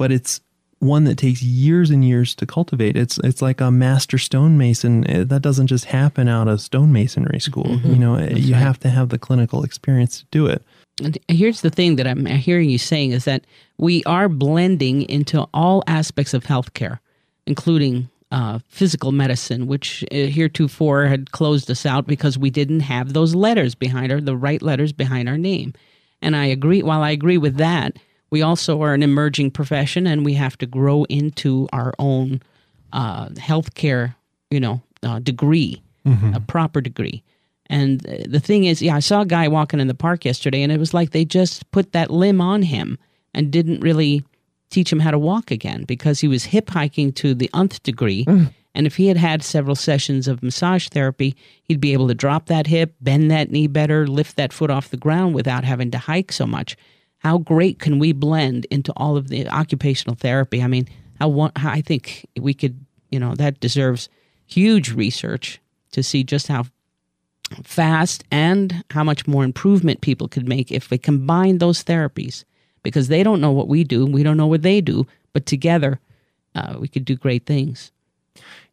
[0.02, 0.42] but it's
[0.80, 2.98] one that takes years and years to cultivate.
[2.98, 5.06] It's it's like a master stonemason.
[5.08, 7.80] Eh, That doesn't just happen out of stonemasonry school.
[7.84, 10.64] You know, eh, you have to have the clinical experience to do it.
[11.04, 13.46] And here's the thing that I'm hearing you saying is that
[13.78, 16.98] we are blending into all aspects of healthcare,
[17.46, 23.14] including uh, physical medicine, which uh, heretofore had closed us out because we didn't have
[23.14, 25.74] those letters behind our the right letters behind our name.
[26.24, 26.82] And I agree.
[26.82, 27.98] While I agree with that,
[28.32, 32.42] we also are an emerging profession, and we have to grow into our own
[32.94, 34.16] uh, healthcare,
[34.50, 35.82] you know, uh, degree,
[36.36, 37.24] a proper degree.
[37.68, 40.64] And uh, the thing is, yeah, I saw a guy walking in the park yesterday,
[40.64, 42.98] and it was like they just put that limb on him
[43.34, 44.24] and didn't really
[44.70, 48.26] teach him how to walk again because he was hip hiking to the nth degree.
[48.74, 52.46] And if he had had several sessions of massage therapy, he'd be able to drop
[52.46, 55.98] that hip, bend that knee better, lift that foot off the ground without having to
[55.98, 56.78] hike so much.
[57.22, 60.62] How great can we blend into all of the occupational therapy?
[60.62, 60.88] I mean,
[61.20, 64.10] one- how I think we could, you know, that deserves
[64.48, 65.60] huge research
[65.92, 66.66] to see just how
[67.64, 72.44] fast and how much more improvement people could make if we combine those therapies
[72.82, 76.00] because they don't know what we do we don't know what they do but together
[76.56, 77.92] uh, we could do great things.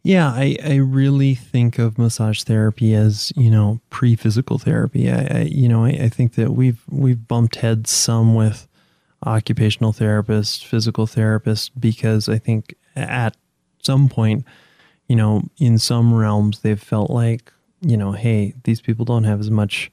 [0.03, 5.11] Yeah, I, I really think of massage therapy as you know pre physical therapy.
[5.11, 8.69] I, I you know I, I think that we've we've bumped heads some with
[9.27, 13.37] occupational therapists, physical therapists, because I think at
[13.83, 14.45] some point,
[15.09, 19.41] you know, in some realms they've felt like you know, hey, these people don't have
[19.41, 19.91] as much.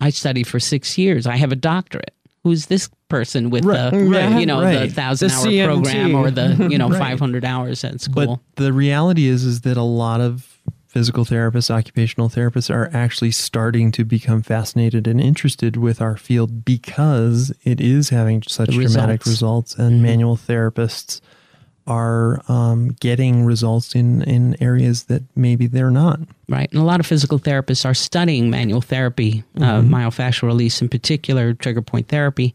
[0.00, 1.26] I studied for six years.
[1.26, 2.14] I have a doctorate.
[2.44, 4.88] Who's this person with Right, the right, you know right.
[4.88, 5.64] the thousand The hour CMT.
[5.66, 6.98] program or the you know Right.
[6.98, 11.24] five hundred hours at school But the reality is, is that a lot of physical
[11.24, 17.52] therapists, occupational therapists are actually starting to become fascinated and interested with our field because
[17.64, 19.26] it is having such dramatic results.
[19.26, 20.02] results, and mm-hmm.
[20.02, 21.20] manual therapists
[21.86, 26.20] are um, getting results in in areas that maybe they're not.
[26.48, 26.70] Right.
[26.70, 31.54] And a lot of physical therapists are studying manual therapy, uh, myofascial release in particular,
[31.54, 32.54] trigger point therapy.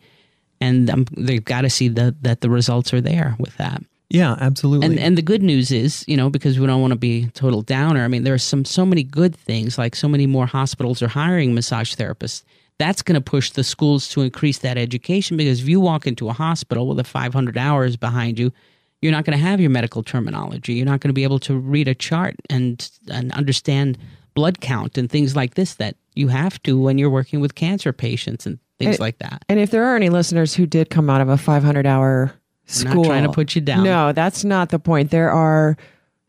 [0.61, 3.81] And um, they've got to see that, that the results are there with that.
[4.09, 4.87] Yeah, absolutely.
[4.87, 7.27] And, and the good news is, you know, because we don't want to be a
[7.31, 8.03] total downer.
[8.03, 11.07] I mean, there are some so many good things, like so many more hospitals are
[11.07, 12.43] hiring massage therapists.
[12.79, 16.29] That's going to push the schools to increase that education because if you walk into
[16.29, 18.51] a hospital with a 500 hours behind you,
[19.01, 20.73] you're not going to have your medical terminology.
[20.73, 23.97] You're not going to be able to read a chart and and understand
[24.33, 27.91] blood count and things like this that you have to when you're working with cancer
[27.93, 29.43] patients and things Eh, like that.
[29.49, 32.33] And if there are any listeners who did come out of a 500 hour
[32.65, 33.83] school, not trying to put you down.
[33.83, 35.11] No, that's not the point.
[35.11, 35.77] There are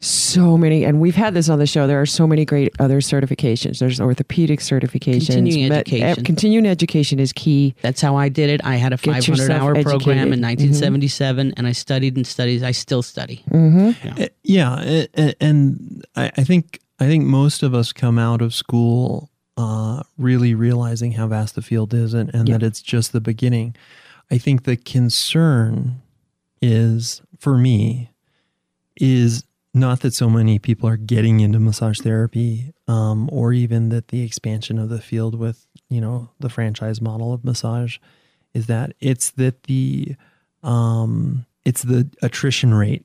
[0.03, 1.87] so many, and we've had this on the show.
[1.87, 3.81] There are so many great other certifications.
[3.81, 5.27] There's orthopedic certifications.
[5.27, 6.25] Continuing Med- education.
[6.25, 7.75] continuing education is key.
[7.83, 8.61] That's how I did it.
[8.65, 10.71] I had a 500 hour yourself program in educated.
[10.71, 12.63] 1977, and I studied and studied.
[12.63, 13.45] I still study.
[13.53, 13.93] Uh,
[14.43, 18.55] yeah, a- a- and I, I think I think most of us come out of
[18.55, 22.57] school uh, really realizing how vast the field is, and, and Yeah.
[22.59, 23.77] that it's just the beginning.
[24.31, 26.01] I think the concern
[26.63, 28.11] is for me
[28.97, 34.09] is not that so many people are getting into massage therapy, um, or even that
[34.09, 37.99] the expansion of the field with you know the franchise model of massage
[38.55, 40.17] is that it's that the
[40.63, 43.05] um, it's the attrition rate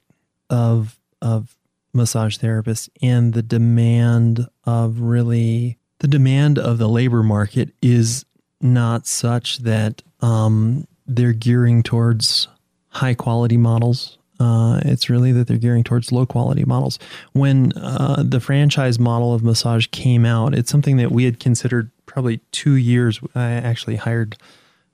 [0.49, 1.55] of of
[1.93, 8.25] massage therapists and the demand of really the demand of the labor market is
[8.61, 12.47] not such that um, they're gearing towards
[12.89, 14.17] high quality models.
[14.39, 16.99] Uh, it's really that they're gearing towards low quality models.
[17.33, 21.89] When uh, the franchise model of massage came out, it's something that we had considered
[22.05, 23.19] probably two years.
[23.33, 24.37] I actually hired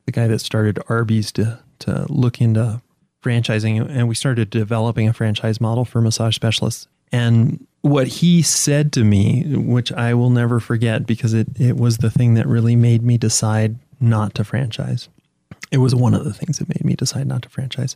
[0.06, 2.82] the guy that started Arby's to to look into
[3.24, 6.88] franchising, and we started developing a franchise model for massage specialists.
[7.12, 11.98] And what he said to me, which I will never forget, because it it was
[11.98, 15.10] the thing that really made me decide not to franchise.
[15.72, 17.96] It was one of the things that made me decide not to franchise.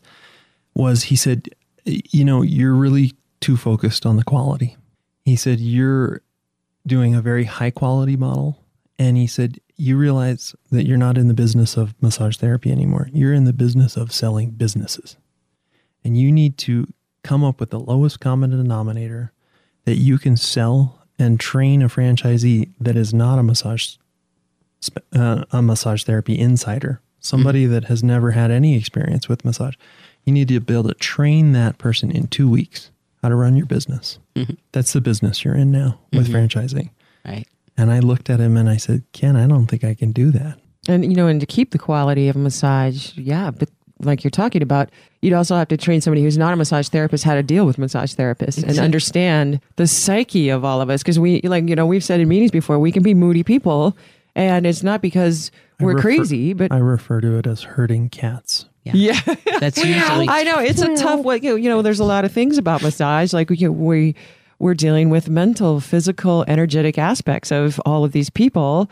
[0.76, 1.50] Was he said,
[1.86, 4.76] you know, you're really too focused on the quality.
[5.24, 6.22] He said you're
[6.86, 8.60] doing a very high quality model
[8.98, 13.10] and he said, You realize that you're not in the business of massage therapy anymore.
[13.14, 15.18] You're in the business of selling businesses.
[16.04, 16.88] And you need to
[17.24, 19.32] come up with the lowest common denominator
[19.86, 23.96] that you can sell and train a franchisee that is not a massage
[25.16, 29.76] uh, a massage therapy insider, somebody that has never had any experience with massage.
[30.26, 33.56] You need to be able to train that person in two weeks how to run
[33.56, 34.20] your business.
[34.36, 34.54] Mm-hmm.
[34.72, 36.36] That's the business you're in now with mm-hmm.
[36.36, 36.90] franchising.
[37.26, 37.46] Right.
[37.78, 40.32] And I looked at him and I said, Ken, I don't think I can do
[40.32, 40.60] that.
[40.88, 43.70] And you know, and to keep the quality of a massage, yeah, but
[44.02, 44.90] like you're talking about,
[45.22, 47.78] you'd also have to train somebody who's not a massage therapist how to deal with
[47.78, 51.02] massage therapists and understand the psyche of all of us.
[51.02, 53.98] Because we, like, you know, we've said in meetings before, we can be moody people,
[54.36, 58.66] and it's not because we're refer- crazy, but I refer to it as herding cats.
[58.94, 59.20] Yeah.
[59.60, 61.40] That's usually I know it's a tough way.
[61.42, 63.34] You know, you know, there's a lot of things about massage.
[63.34, 64.16] Like we, we
[64.60, 68.90] we're dealing with mental, physical, energetic aspects of all of these people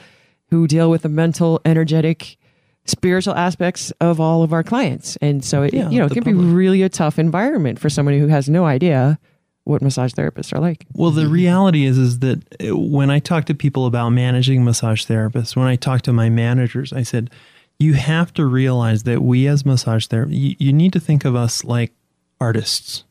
[0.49, 2.37] who deal with the mental, energetic,
[2.85, 5.15] spiritual aspects of all of our clients.
[5.17, 7.89] And so it, Yeah, you know, it the can be really a tough environment for
[7.89, 9.19] somebody who has no idea
[9.63, 10.85] what massage therapists are like.
[10.93, 15.05] Well, the reality is, is that uh, when I talk to people about managing massage
[15.05, 17.29] therapists, when I talk to my managers, I said,
[17.83, 21.35] you have to realize that we as massage therapists, you, you need to think of
[21.35, 21.91] us like
[22.39, 23.03] artists.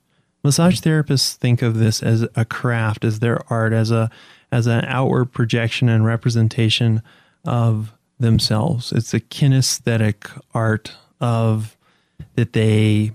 [0.43, 4.11] Massage therapists think of this as a craft, as their art, as a
[4.51, 7.03] as an outward projection and representation
[7.45, 8.93] of themselves.
[8.93, 11.77] It's a kinesthetic art of
[12.35, 13.13] that they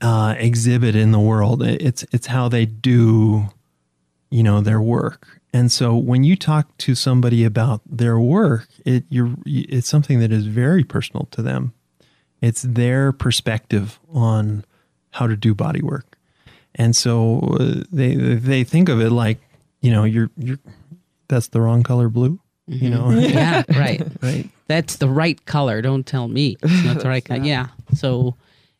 [0.00, 1.62] uh, exhibit in the world.
[1.62, 3.48] It's it's how they do,
[4.30, 5.40] you know, their work.
[5.56, 10.30] And so when you talk to somebody about their work, it you're it's something that
[10.30, 11.72] is very personal to them.
[12.42, 14.66] It's their perspective on
[15.12, 16.18] how to do body work.
[16.74, 19.38] And so uh, they they think of it like,
[19.80, 20.58] you know, you're you're
[21.28, 23.10] that's the wrong color blue, you know.
[23.12, 24.06] yeah, right.
[24.22, 24.50] right.
[24.66, 25.80] That's the right color.
[25.80, 26.58] Don't tell me.
[26.84, 27.42] Not the right color.
[27.42, 27.68] Yeah.
[27.94, 28.36] So,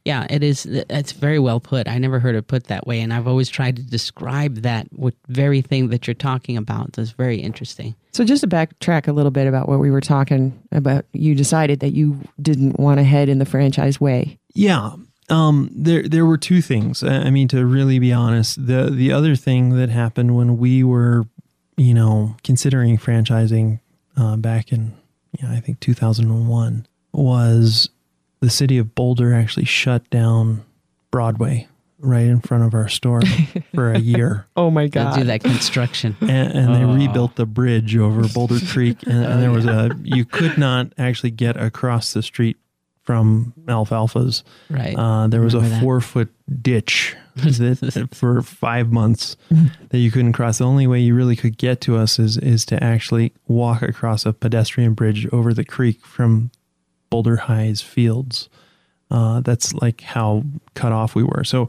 [0.06, 0.66] yeah, it is.
[0.66, 1.88] It's very well put.
[1.88, 5.16] I never heard it put that way, and I've always tried to describe that with
[5.26, 6.92] very thing that you're talking about.
[6.92, 7.96] That's very interesting.
[8.12, 11.80] So just to backtrack a little bit about what we were talking about, you decided
[11.80, 14.38] that you didn't want to head in the franchise way.
[14.54, 14.92] Yeah.
[15.28, 17.02] Um, there there were two things.
[17.02, 20.84] I I mean, to really be honest, the the other thing that happened when we
[20.84, 21.24] were,
[21.76, 23.80] you know, considering franchising
[24.16, 24.96] uh, back in,
[25.36, 27.90] you know, I think 2001 was
[28.40, 30.64] the city of Boulder actually shut down
[31.10, 31.68] Broadway
[31.98, 33.22] right in front of our store
[33.74, 34.46] for a year.
[34.56, 36.16] Oh my They'll do that construction.
[36.20, 40.24] and, and they rebuilt the bridge over Boulder Creek, and, and there was a you
[40.24, 42.56] could not actually get across the street
[43.02, 44.42] from Alfalfa's.
[44.68, 44.96] Right.
[44.96, 45.82] Uh, there was a Remember that.
[45.82, 46.28] four foot
[46.62, 49.36] ditch that, for five months
[49.90, 50.58] that you couldn't cross.
[50.58, 54.26] The only way you really could get to us is is to actually walk across
[54.26, 56.50] a pedestrian bridge over the creek from
[57.10, 58.48] Boulder High's fields.
[59.10, 60.42] Uh, that's like how
[60.74, 61.44] cut off we were.
[61.44, 61.68] So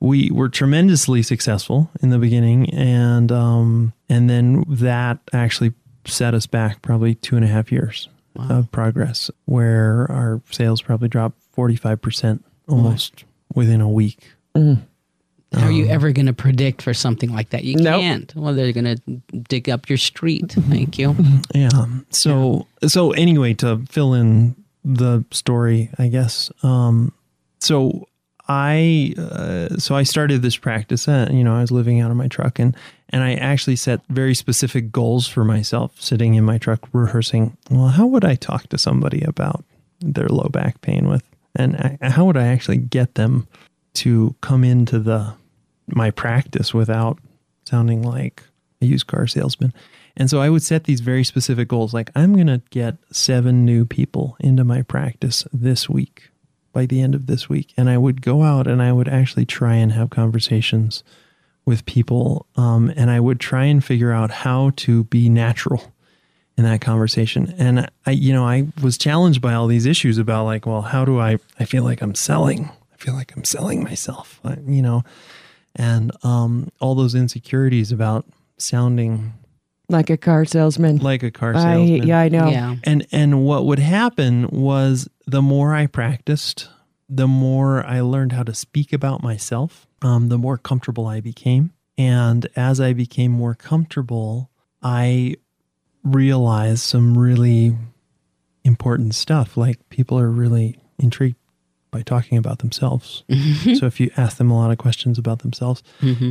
[0.00, 5.72] we were tremendously successful in the beginning, and um, and then that actually
[6.04, 8.08] set us back probably two and a half years
[8.50, 14.18] of progress, where our sales probably dropped forty five percent almost within a week.
[14.56, 17.62] How are you ever going to predict for something like that?
[17.62, 18.00] You Nope.
[18.00, 18.34] can't.
[18.34, 20.50] Well, they're going to dig up your street.
[20.52, 21.14] Thank you.
[21.54, 21.68] Yeah.
[22.10, 26.50] So so anyway, to fill in the story, I guess.
[26.62, 27.12] Um,
[27.60, 28.08] so
[28.48, 31.08] I uh, so I started this practice.
[31.08, 32.76] Uh, you know, I was living out of my truck, and
[33.10, 37.56] and I actually set very specific goals for myself, sitting in my truck rehearsing.
[37.70, 39.64] Well, how would I talk to somebody about
[40.00, 41.22] their low back pain with,
[41.54, 43.46] and I, how would I actually get them
[43.94, 45.34] to come into the
[45.86, 47.18] my practice without
[47.64, 48.42] sounding like
[48.80, 49.72] a used car salesman.
[50.16, 53.64] And so I would set these very specific goals like I'm going to get seven
[53.64, 56.28] new people into my practice this week
[56.72, 57.72] by the end of this week.
[57.76, 61.02] And I would go out and I would actually try and have conversations
[61.64, 62.46] with people.
[62.56, 65.92] Um, and I would try and figure out how to be natural
[66.58, 67.54] in that conversation.
[67.56, 71.04] And I, you know, I was challenged by all these issues about like, well, how
[71.04, 72.70] do I, I feel like I'm selling.
[72.92, 75.02] I feel like I'm selling myself, I- you know,
[75.74, 78.26] and um, all those insecurities about
[78.58, 79.32] sounding
[79.92, 80.98] Like a car salesman.
[80.98, 82.06] like a car I, salesman.
[82.06, 82.48] yeah, I know.
[82.48, 82.76] Yeah.
[82.84, 86.68] And and what would happen was the more I practiced,
[87.08, 91.72] the more I learned how to speak about myself, um, the more comfortable I became.
[91.98, 94.50] And as I became more comfortable,
[94.82, 95.36] I
[96.02, 97.76] realized some really
[98.64, 99.56] important stuff.
[99.56, 101.36] Like people are really intrigued
[101.90, 103.22] by talking about themselves.
[103.78, 105.82] so if you ask them a lot of questions about themselves,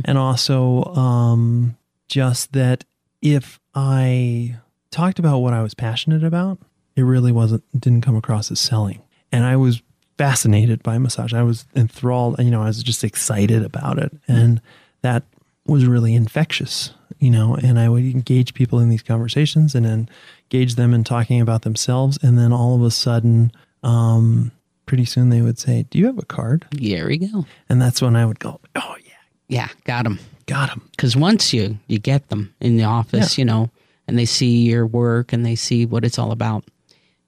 [0.04, 1.76] and also um,
[2.08, 2.84] just that
[3.22, 4.56] if I
[4.90, 6.58] talked about what I was passionate about,
[6.96, 9.00] it really wasn't didn't come across as selling.
[9.30, 9.80] And I was
[10.18, 11.32] fascinated by massage.
[11.32, 12.38] I was enthralled.
[12.38, 14.60] You know, I was just excited about it, and
[15.00, 15.22] that
[15.64, 16.92] was really infectious.
[17.18, 20.08] You know, and I would engage people in these conversations, and then
[20.50, 23.52] engage them in talking about themselves, and then all of a sudden,
[23.84, 24.50] um,
[24.86, 27.46] pretty soon they would say, "Do you have a card?" There we go.
[27.68, 29.12] And that's when I would go, "Oh yeah,
[29.48, 30.18] Yeah, got them.
[30.46, 30.88] Got them.
[30.90, 33.70] Because once you you get them in the office, you know,
[34.06, 36.64] and they see your work and they see what it's all about,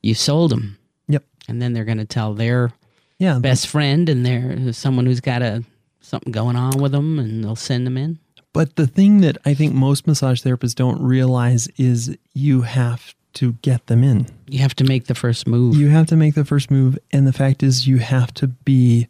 [0.02, 1.24] you sold them, Yep.
[1.48, 2.72] and then they're going to tell their
[3.18, 3.38] Yeah.
[3.38, 5.64] best friend and their someone who's got a
[6.00, 8.18] something going on with them, and they'll send them in.
[8.52, 13.52] But the thing that I think most massage therapists don't realize is you have to
[13.62, 14.26] get them in.
[14.48, 15.74] You have to make the first move.
[15.76, 16.96] You have to make the first move.
[17.10, 19.08] And the fact is, you have to be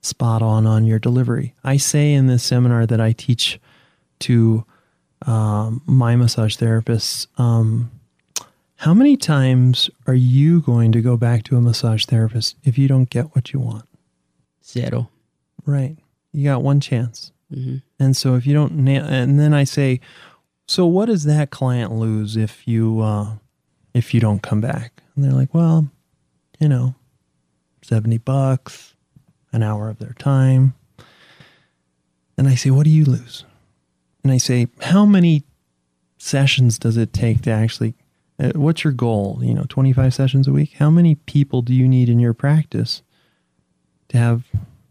[0.00, 1.54] spot on on your delivery.
[1.64, 3.60] I say in this seminar that I teach
[4.20, 4.64] to
[5.26, 7.90] um, my massage therapists um,
[8.80, 12.88] how many times are you going to go back to a massage therapist if you
[12.88, 13.84] don't get what you want?
[14.64, 15.10] Zero.
[15.66, 15.98] Right.
[16.32, 17.30] You got one chance.
[17.52, 20.00] hmm And so if you don't nail, and then I say,
[20.66, 23.34] so what does that client lose if you uh,
[23.92, 25.02] if you don't come back?
[25.14, 25.90] And they're like, well,
[26.58, 26.94] you know,
[27.82, 28.89] seventy bucks,
[29.52, 30.74] an hour of their time.
[32.36, 33.44] And I say, what do you lose?
[34.22, 35.44] And I say, how many
[36.18, 37.94] sessions does it take to actually?
[38.38, 39.40] Uh, what's your goal?
[39.42, 40.74] You know, twenty five sessions a week.
[40.78, 43.02] How many people do you need in your practice
[44.08, 44.44] to have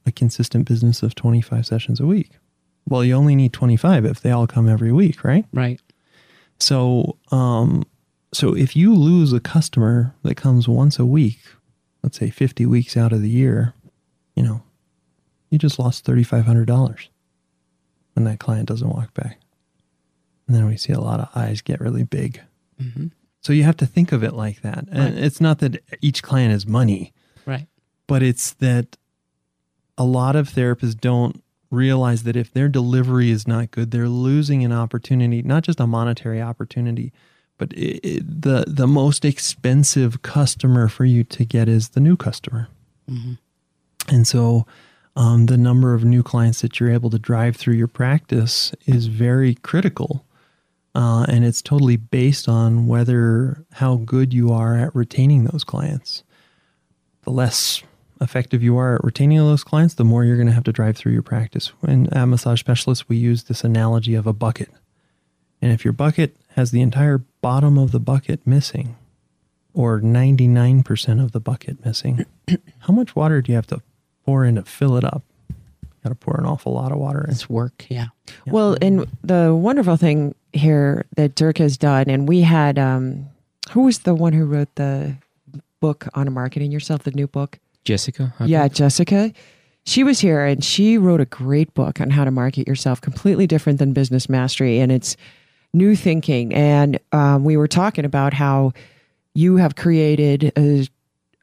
[0.06, 2.32] a consistent business of twenty five sessions a week?
[2.90, 5.46] Well, you only need 25 if they all come every week, right?
[5.54, 5.80] Right.
[6.60, 7.84] So, um,
[8.34, 11.40] so if you lose a customer that comes once a week,
[12.04, 13.76] let's say 50 weeks out of the year,
[14.40, 14.62] you know,
[15.50, 17.10] you just lost $3,500
[18.14, 19.38] when that client doesn't walk back.
[20.48, 22.40] And then we see a lot of eyes get really big.
[22.82, 23.08] Mm-hmm.
[23.42, 24.86] So you have to think of it like that.
[24.90, 25.24] And Right.
[25.26, 27.12] it's not that each client is money,
[27.46, 27.68] Right.
[28.08, 28.96] but it's that
[29.98, 34.64] a lot of therapists don't realize that if their delivery is not good, they're losing
[34.64, 37.12] an opportunity, not just a monetary opportunity,
[37.58, 42.16] but i i the the most expensive customer for you to get is the new
[42.16, 42.70] customer.
[43.12, 43.34] Mm-hmm.
[44.10, 44.66] And so
[45.16, 49.08] um, the number of new clients that you're able to drive through your practice is
[49.08, 50.26] very critical.
[50.96, 56.24] Uh, and it's totally based on whether how good you are at retaining those clients.
[57.24, 57.84] The less
[58.22, 60.98] effective you are at retaining those clients, the more you're going to have to drive
[60.98, 61.68] through your practice.
[61.82, 64.70] When at Massage Specialists, we use this analogy of a bucket.
[65.62, 68.96] And if your bucket has the entire bottom of the bucket missing,
[69.74, 72.26] or 99% of the bucket missing,
[72.80, 73.82] how much water do you have to
[74.30, 75.24] pour in to fill it up?
[76.04, 77.32] Got to pour an awful lot of water in.
[77.32, 77.86] It's work.
[77.90, 78.08] Yeah.
[78.46, 78.54] Yeah.
[78.54, 83.28] Well, and the wonderful thing here that Dirk has done, and we had, um,
[83.72, 85.16] who was the one who wrote the
[85.82, 87.60] book on marketing yourself, the new book?
[87.84, 88.34] Jessica.
[88.40, 88.74] I Yeah, believe.
[88.74, 89.34] Jessica.
[89.86, 93.48] She was here and she wrote a great book on how to market yourself, completely
[93.48, 94.80] different than business mastery.
[94.80, 95.18] And it's
[95.74, 96.54] new thinking.
[96.54, 98.74] And um, we were talking about how
[99.34, 100.88] you have created a,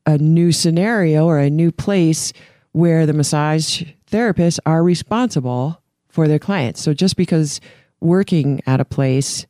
[0.05, 2.33] a new scenario or a new place
[2.77, 6.79] where the massage therapists are responsible for their clients.
[6.83, 7.59] So just because
[8.03, 9.47] working at a place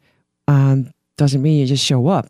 [0.47, 2.29] um, doesn't mean you just show up.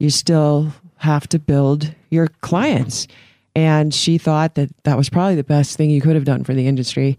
[0.00, 3.06] You still have to build your clients.
[3.54, 6.54] And she thought that that was probably the best thing you could have done for
[6.54, 7.18] the industry,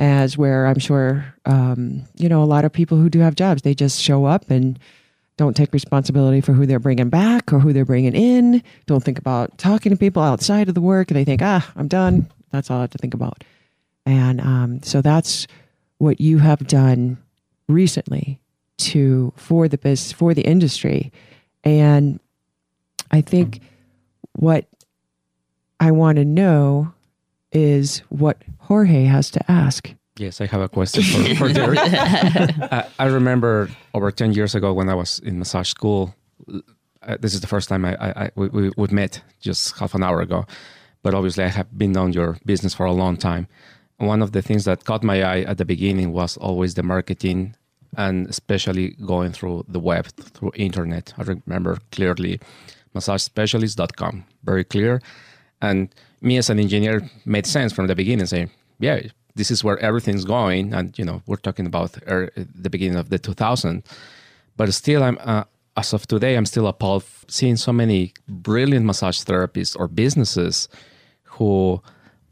[0.00, 3.62] as where I'm sure, um, you know, a lot of people who do have jobs,
[3.62, 4.80] they just show up and
[5.36, 8.64] don't take responsibility for who they're bringing back or who they're bringing in.
[8.86, 11.06] Don't think about talking to people outside of the work.
[11.06, 12.28] They think, ah, I'm done.
[12.54, 13.42] That's all I have to think about.
[14.06, 15.46] And um, so that's
[15.98, 17.18] what you have done
[17.68, 18.40] recently
[18.76, 21.12] to for the business for the industry.
[21.64, 22.20] And
[23.10, 23.60] I think
[24.32, 24.66] what
[25.80, 26.92] I want to know
[27.52, 29.92] is what Jorge has to ask.
[30.16, 31.78] Yes, I have a question for, for Derek.
[31.82, 36.14] I, I remember over 10 years ago when I was in massage school,
[37.02, 39.94] uh, this is the first time I, I, I we, we, we met just half
[39.94, 40.46] an hour ago.
[41.04, 43.46] But obviously, I have been on your business for a long time.
[43.98, 47.54] One of the things that caught my eye at the beginning was always the marketing
[47.96, 51.12] and especially going through the web, through internet.
[51.18, 52.40] I remember clearly
[52.96, 55.02] massagespecialist.com, very clear.
[55.60, 58.50] And me as an engineer made sense from the beginning, saying,
[58.80, 59.00] yeah,
[59.34, 60.72] this is where everything's going.
[60.72, 63.84] And, you know, we're talking about er, the beginning of the 2000s.
[64.56, 65.44] But still, I'm, uh,
[65.76, 70.68] as of today, I'm still appalled seeing so many brilliant massage therapists or businesses
[71.38, 71.80] who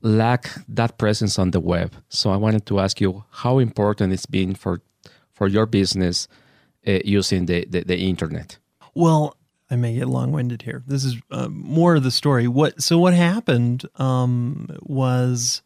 [0.00, 1.90] lack that presence on the web.
[2.08, 4.80] So I wanted to ask you how important it's been for
[5.32, 6.28] for your business
[6.86, 8.58] uh, using the, the, the internet.
[8.94, 9.36] Well,
[9.70, 10.82] I may get long winded here.
[10.86, 12.46] This is uh, more of the story.
[12.46, 15.62] What so what happened um, was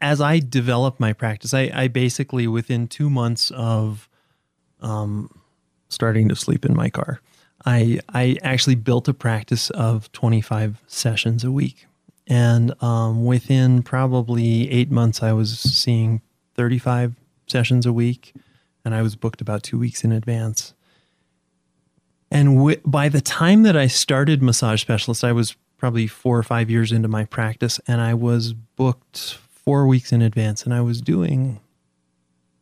[0.00, 4.08] as I developed my practice, I, I basically within two months of
[4.80, 5.30] um,
[5.88, 7.20] starting to sleep in my car,
[7.64, 11.86] I I actually built a practice of twenty five sessions a week,
[12.26, 16.22] and um, within probably eight months, I was seeing
[16.54, 17.14] thirty five
[17.46, 18.32] sessions a week,
[18.84, 20.74] and I was booked about two weeks in advance.
[22.30, 26.42] And w- by the time that I started massage specialist, I was probably four or
[26.42, 30.80] five years into my practice, and I was booked four weeks in advance, and I
[30.80, 31.60] was doing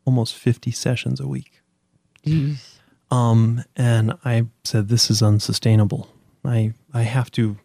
[0.04, 1.60] almost 50 sessions a week.
[3.10, 6.08] Um, and I said, this is unsustainable.
[6.44, 7.56] I, I have to,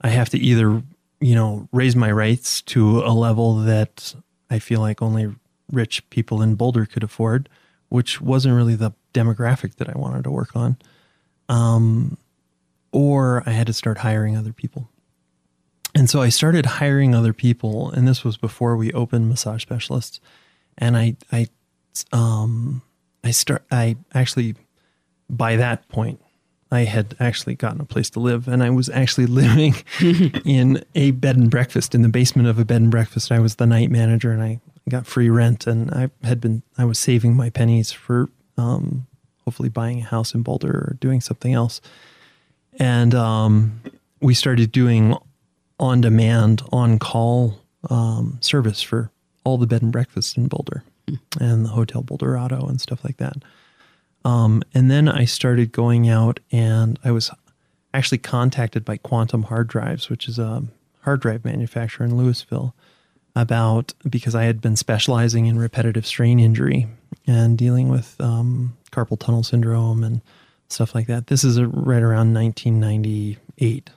[0.00, 0.82] I have to either,
[1.20, 4.14] you know, raise my rates to a level that
[4.50, 5.34] I feel like only
[5.72, 7.48] rich people in Boulder could afford,
[7.88, 10.76] which wasn't really the demographic that I wanted to work on.
[11.48, 12.18] Um,
[12.92, 14.88] or I had to start hiring other people.
[15.94, 20.20] And so I started hiring other people, and this was before we opened massage specialists.
[20.76, 21.48] And I, I,
[22.12, 22.82] um,
[23.24, 23.64] I start.
[23.70, 24.56] I actually,
[25.30, 26.20] by that point,
[26.76, 29.74] I had actually gotten a place to live, and I was actually living
[30.44, 33.32] in a bed and breakfast in the basement of a bed and breakfast.
[33.32, 36.62] I was the night manager, and I got free rent, and I had been.
[36.76, 39.06] I was saving my pennies for um,
[39.44, 41.80] hopefully buying a house in Boulder or doing something else.
[42.78, 43.80] And um,
[44.20, 45.16] we started doing
[45.80, 47.58] on demand, on call
[47.88, 49.10] um, service for
[49.44, 50.82] all the bed and breakfasts in Boulder
[51.40, 53.36] and the Hotel Boulderado and stuff like that.
[54.26, 57.30] Um, and then I started going out and I was
[57.94, 60.64] actually contacted by Quantum Hard Drives, which is a
[61.02, 62.74] hard drive manufacturer in Louisville.
[63.36, 66.88] about because I had been specializing in repetitive strain injury
[67.26, 70.22] and dealing with um, carpal tunnel syndrome and
[70.68, 71.28] stuff like that.
[71.28, 73.90] This is a, right around 1998.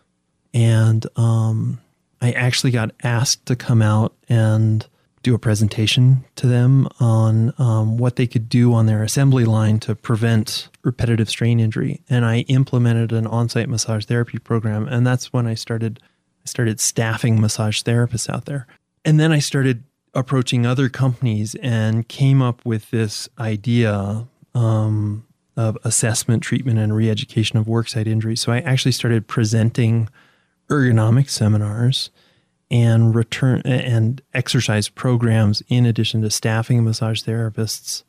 [0.53, 1.79] And um,
[2.21, 4.85] I actually got asked to come out and
[5.21, 9.79] do a presentation to them on um, what they could do on their assembly line
[9.79, 12.01] to prevent repetitive strain injury.
[12.09, 15.99] And I implemented an on-site massage therapy program, and that's when I started
[16.45, 18.65] started staffing massage therapists out there.
[19.05, 25.77] And then I started approaching other companies and came up with this idea um, of
[25.83, 28.41] assessment, treatment, and re-education of worksite injuries.
[28.41, 30.09] So I actually started presenting
[30.69, 32.09] ergonomic seminars
[32.71, 38.03] and return and exercise programs in addition to staffing massage therapists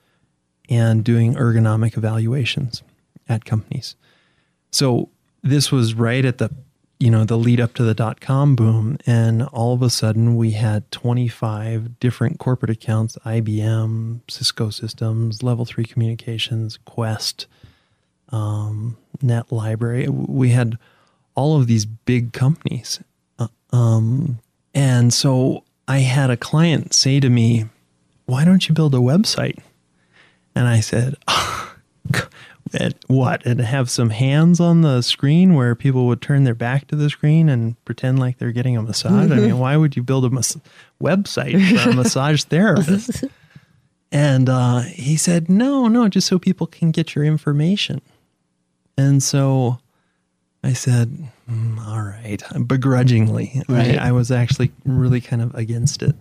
[0.68, 2.82] and doing ergonomic evaluations
[3.28, 3.96] at companies.
[4.70, 5.08] So
[5.42, 6.50] this was right at the
[6.98, 10.36] you know the lead up to the dot com boom and all of a sudden
[10.36, 17.46] we had 25 different corporate accounts IBM Cisco systems level 3 communications Qwest
[18.28, 20.76] um, NetLibrary we had
[21.34, 23.00] all of these big companies
[23.38, 24.38] uh, um,
[24.74, 27.66] and so I had a client say to me,
[28.26, 29.58] Why don't you build a website?
[30.54, 31.76] And I said, oh,
[33.08, 33.44] What?
[33.44, 37.10] And have some hands on the screen where people would turn their back to the
[37.10, 39.30] screen and pretend like they're getting a massage?
[39.30, 40.56] I mean, why would you build a mas-
[41.02, 43.24] website for a massage therapist?
[44.12, 48.00] And uh, he said, No, no, just so people can get your information.
[48.96, 49.78] And so
[50.62, 53.62] I said, mm, all right, begrudgingly.
[53.68, 53.98] Right.
[53.98, 56.14] I, I, was actually really kind of against it.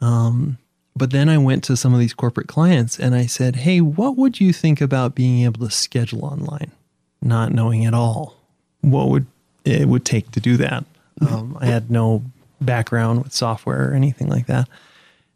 [0.00, 0.58] Um,
[0.94, 4.16] but then I went to some of these corporate clients and I said, hey, what
[4.16, 6.70] would you think about being able to schedule online?
[7.22, 8.36] Not knowing at all
[8.82, 9.26] what would
[9.64, 10.84] it would take to do that.
[11.20, 12.24] Um, I had no
[12.60, 14.68] background with software or anything like that.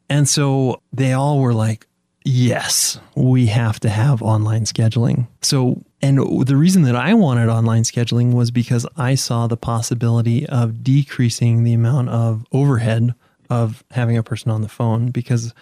[0.09, 1.87] And so they all were like,
[2.27, 5.29] yes, we have to have online scheduling.
[5.43, 10.47] So, and the reason that I wanted online scheduling was because I saw the possibility
[10.47, 13.15] of decreasing the amount of overhead
[13.49, 15.55] of having a person on the phone because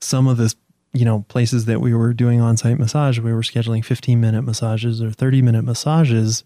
[0.00, 0.54] some of the
[0.94, 5.02] you know places that we were doing on-site massage we were scheduling 15 minute massages
[5.02, 6.42] or 30 minute massages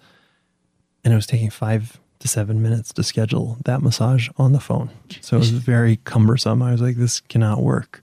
[1.05, 4.91] and it was taking 5 to 7 minutes to schedule that massage on the phone.
[5.21, 6.61] So it was very cumbersome.
[6.61, 8.03] I was like this cannot work.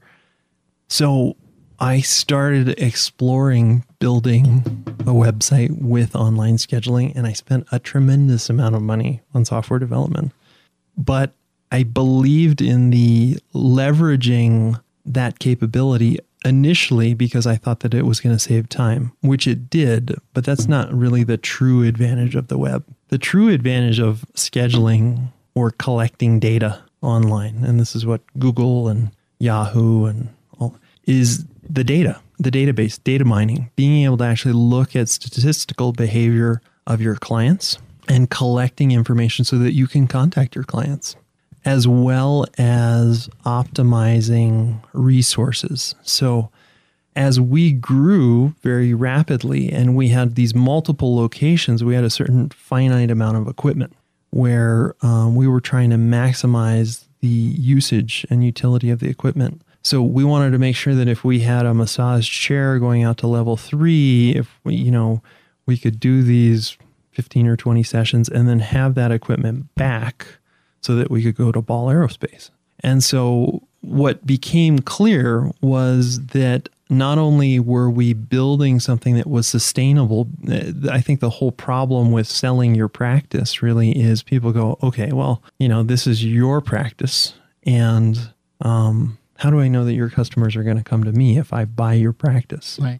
[0.87, 1.35] So
[1.79, 8.75] I started exploring building a website with online scheduling, and I spent a tremendous amount
[8.75, 10.31] of money on software development.
[10.97, 11.33] But
[11.71, 18.35] I believed in the leveraging that capability initially because I thought that it was going
[18.35, 22.57] to save time, which it did, but that's not really the true advantage of the
[22.57, 22.83] web.
[23.09, 29.11] The true advantage of scheduling or collecting data online, and this is what Google and
[29.39, 30.75] Yahoo and all
[31.05, 36.61] is the data, the database, data mining, being able to actually look at statistical behavior
[36.85, 41.15] of your clients and collecting information so that you can contact your clients,
[41.65, 45.95] as well as optimizing resources.
[46.03, 46.49] So,
[47.15, 52.49] as we grew very rapidly and we had these multiple locations, we had a certain
[52.49, 53.95] finite amount of equipment
[54.29, 59.63] where um, we were trying to maximize the usage and utility of the equipment.
[59.87, 63.19] So we wanted to make sure that if we had a massage chair going out
[63.19, 65.21] to level three, if we, you know,
[65.65, 66.77] we could do these
[67.11, 70.27] 15 or 20 sessions and then have that equipment back
[70.81, 72.49] so that we could go to Ball Aerospace.
[72.81, 79.47] And so what became clear was that not only were we building something that was
[79.47, 80.27] sustainable,
[80.91, 85.41] I think the whole problem with selling your practice really is people go, okay, well,
[85.59, 90.55] you know, this is your practice and um, how do I know that your customers
[90.55, 92.79] are going to come to me if I buy your practice?
[92.81, 92.99] Right.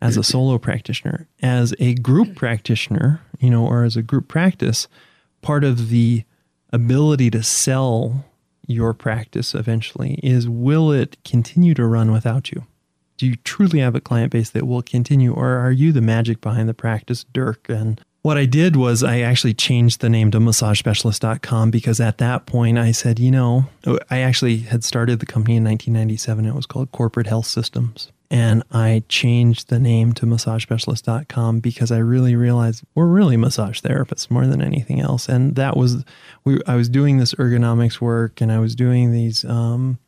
[0.00, 4.88] As a solo practitioner, as a group practitioner, you know, or as a group practice,
[5.40, 6.24] part of the
[6.70, 8.26] ability to sell
[8.66, 12.66] your practice eventually is will it continue to run without you?
[13.16, 16.40] Do you truly have a client base that will continue, or are you the magic
[16.42, 20.40] behind the practice, Dirk, and what I did was I actually changed the name to
[20.40, 23.66] massagespecialist.com because at that point I said, you know,
[24.10, 26.44] I actually had started the company in 1997.
[26.44, 28.10] It was called Corporate Health Systems.
[28.28, 34.28] And I changed the name to massagespecialist.com because I really realized we're really massage therapists
[34.28, 35.28] more than anything else.
[35.28, 36.04] And that was,
[36.44, 40.00] we, I was doing this ergonomics work and I was doing these um,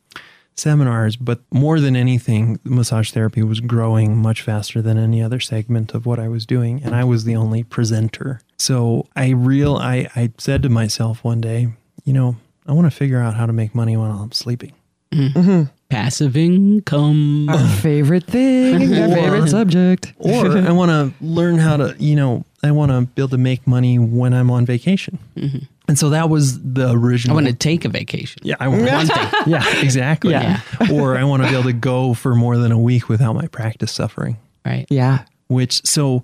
[0.59, 5.93] seminars, but more than anything, massage therapy was growing much faster than any other segment
[5.93, 8.41] of what I was doing, and I was the only presenter.
[8.57, 11.69] So I real I, I said to myself one day,
[12.03, 12.35] you know,
[12.67, 14.73] I want to figure out how to make money while I'm sleeping.
[15.11, 15.39] Mm-hmm.
[15.39, 15.63] Mm-hmm.
[15.89, 17.49] Passive income.
[17.49, 20.13] Our favorite thing, our favorite subject.
[20.19, 23.37] or I want to learn how to, you know, I want to be able to
[23.39, 25.17] make money when I'm on vacation.
[25.35, 25.65] Mm-hmm.
[25.89, 27.35] And so that was the original.
[27.35, 28.43] I want to take a vacation.
[28.43, 29.27] yeah, I want One thing.
[29.47, 30.31] Yeah, exactly.
[30.31, 30.61] Yeah.
[30.93, 33.47] or I want to be able to go for more than a week without my
[33.47, 34.37] practice suffering.
[34.63, 34.85] Right.
[34.91, 35.25] Yeah.
[35.47, 36.23] Which so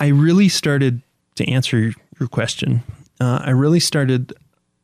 [0.00, 1.02] I really started
[1.34, 2.82] to answer your, your question.
[3.20, 4.32] Uh, I really started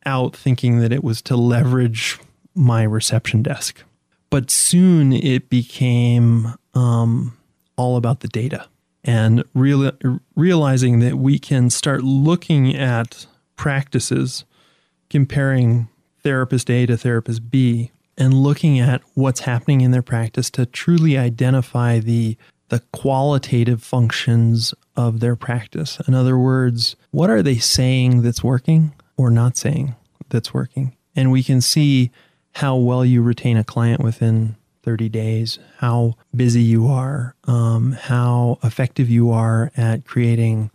[0.04, 2.18] out thinking that it was to leverage
[2.54, 3.82] my reception desk,
[4.28, 7.38] but soon it became um,
[7.76, 8.66] all about the data
[9.02, 9.92] and real,
[10.36, 13.26] realizing that we can start looking at
[13.60, 14.46] practices
[15.10, 15.86] comparing
[16.22, 21.18] therapist A to therapist B and looking at what's happening in their practice to truly
[21.18, 22.38] identify the
[22.70, 25.98] the qualitative functions of their practice.
[26.08, 29.94] In other words, what are they saying that's working or not saying
[30.30, 30.96] that's working?
[31.14, 32.12] And we can see
[32.52, 38.58] how well you retain a client within 30 days, how busy you are, um, how
[38.62, 40.70] effective you are at creating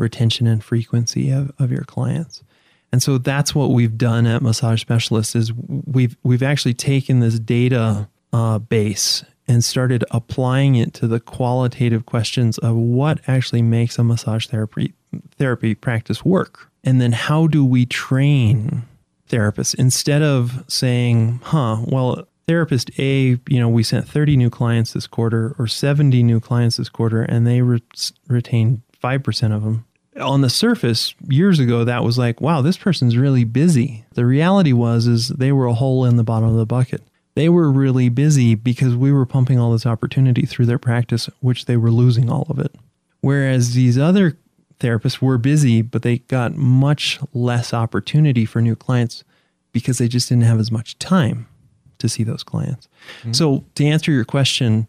[0.00, 2.42] retention and frequency of, of your clients.
[2.92, 5.52] And so that's what we've done at Massage Specialists is
[5.86, 12.06] we've we've actually taken this data uh, base and started applying it to the qualitative
[12.06, 14.92] questions of what actually makes a massage therapy
[15.36, 18.82] therapy practice work, and then how do we train
[19.28, 24.92] therapists instead of saying, "Huh, well." Therapist A, you know, we sent 30 new clients
[24.92, 27.80] this quarter or 70 new clients this quarter, and they re-
[28.26, 29.84] retained 5% of them
[30.20, 34.04] on the surface years ago that was like wow this person's really busy.
[34.14, 37.02] The reality was is they were a hole in the bottom of the bucket.
[37.34, 41.66] They were really busy because we were pumping all this opportunity through their practice which
[41.66, 42.74] they were losing all of it.
[43.20, 44.36] Whereas these other
[44.78, 49.24] therapists were busy but they got much less opportunity for new clients
[49.72, 51.46] because they just didn't have as much time
[51.98, 52.88] to see those clients.
[53.32, 54.88] So to answer your question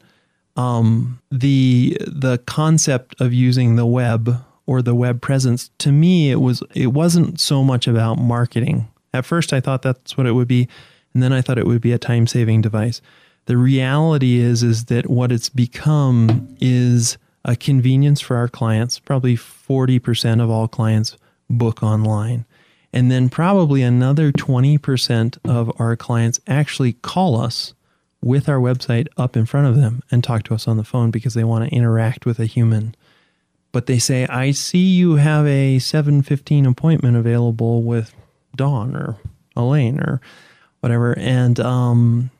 [0.55, 6.39] um, the the concept of using the web or the web presence to me it
[6.41, 8.87] was it wasn't so much about marketing.
[9.13, 10.67] At first i thought that's what it would be
[11.13, 13.01] and then i thought it would be a time saving device.
[13.45, 18.99] The reality is is that what it's become is a convenience for our clients.
[18.99, 21.17] Probably 40% of all clients
[21.49, 22.45] book online.
[22.93, 27.73] And then probably another 20% of our clients actually call us
[28.21, 31.09] with our website up in front of them and talk to us on the phone
[31.09, 32.93] because they want to interact with a human
[33.71, 38.13] but they say i see you have a 715 appointment available with
[38.55, 39.17] dawn or
[39.55, 40.21] elaine or
[40.81, 41.17] whatever.
[41.17, 42.31] And um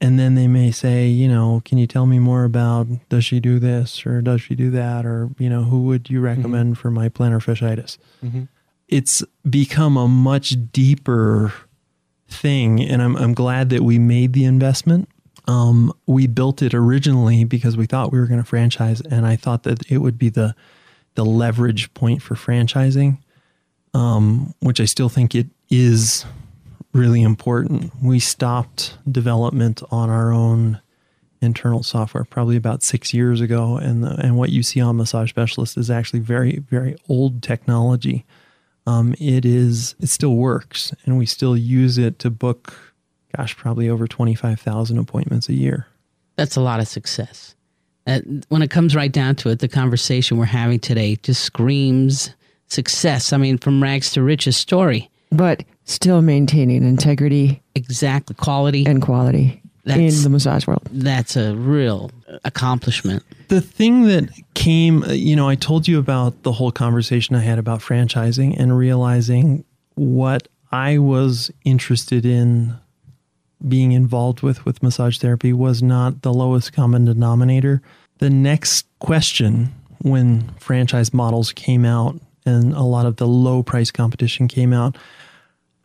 [0.00, 3.40] and then they may say you know can you tell me more about does she
[3.40, 6.90] do this or does she do that or you know who would you recommend for
[6.90, 7.98] my plantar fasciitis?
[8.88, 11.52] It's become a much deeper
[12.28, 15.08] thing and I'm, I'm glad that we made the investment
[15.46, 19.36] um, we built it originally because we thought we were going to franchise and i
[19.36, 20.54] thought that it would be the
[21.14, 23.18] the leverage point for franchising
[23.92, 26.24] um, which i still think it is
[26.94, 27.92] really important.
[28.00, 30.80] We stopped development on our own
[31.42, 35.28] internal software probably about six years ago and the, and what you see on massage
[35.28, 38.24] specialist is actually very very old technology.
[38.86, 42.93] Um, it is it still works and we still use it to book
[43.36, 45.86] gosh probably over 25000 appointments a year
[46.36, 47.54] That's a lot of success.
[48.06, 52.30] Uh, when it comes right down to it, the conversation we're having today just screams
[52.68, 53.32] success.
[53.32, 55.08] I mean, from rags to riches story.
[55.30, 58.34] But still maintaining integrity Exactly.
[58.36, 58.84] Quality.
[58.86, 60.82] and quality That's- in the massage world.
[60.92, 62.10] That's a real
[62.44, 63.22] accomplishment.
[63.48, 67.40] the thing that came uh, you know i told you about the whole conversation i
[67.40, 69.64] had about franchising and realizing
[69.96, 72.74] what i was interested in
[73.66, 77.80] being involved with with massage therapy was not the lowest common denominator
[78.18, 83.90] the next question when franchise models came out and a lot of the low price
[83.90, 84.96] competition came out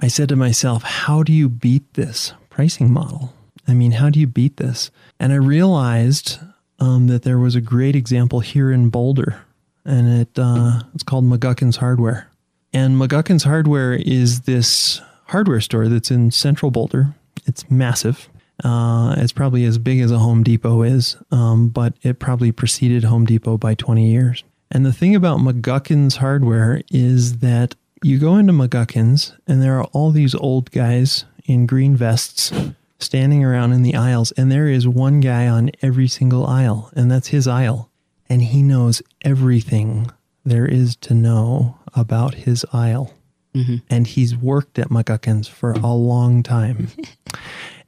[0.01, 3.33] I said to myself, how do you beat this pricing model?
[3.67, 4.91] I mean, how do you beat this?
[5.19, 6.39] And I realized
[6.79, 9.41] um, that there was a great example here in Boulder,
[9.83, 12.29] and it uh, it's called McGuckin's Hardware.
[12.71, 17.13] And McGuckin's Hardware is this hardware store that's in Central Boulder.
[17.45, 18.29] It's massive.
[18.63, 23.05] Uh, it's probably as big as a Home Depot is, um, but it probably preceded
[23.05, 24.43] Home Depot by 20 years.
[24.71, 29.85] And the thing about McGuckin's Hardware is that you go into McGuckin's and there are
[29.85, 32.51] all these old guys in green vests
[32.99, 37.09] standing around in the aisles, and there is one guy on every single aisle, and
[37.09, 37.89] that's his aisle.
[38.29, 40.11] And he knows everything
[40.45, 43.13] there is to know about his aisle.
[43.59, 43.75] Mm-hmm.
[43.89, 46.89] And he's worked at McGuckin's for a long time.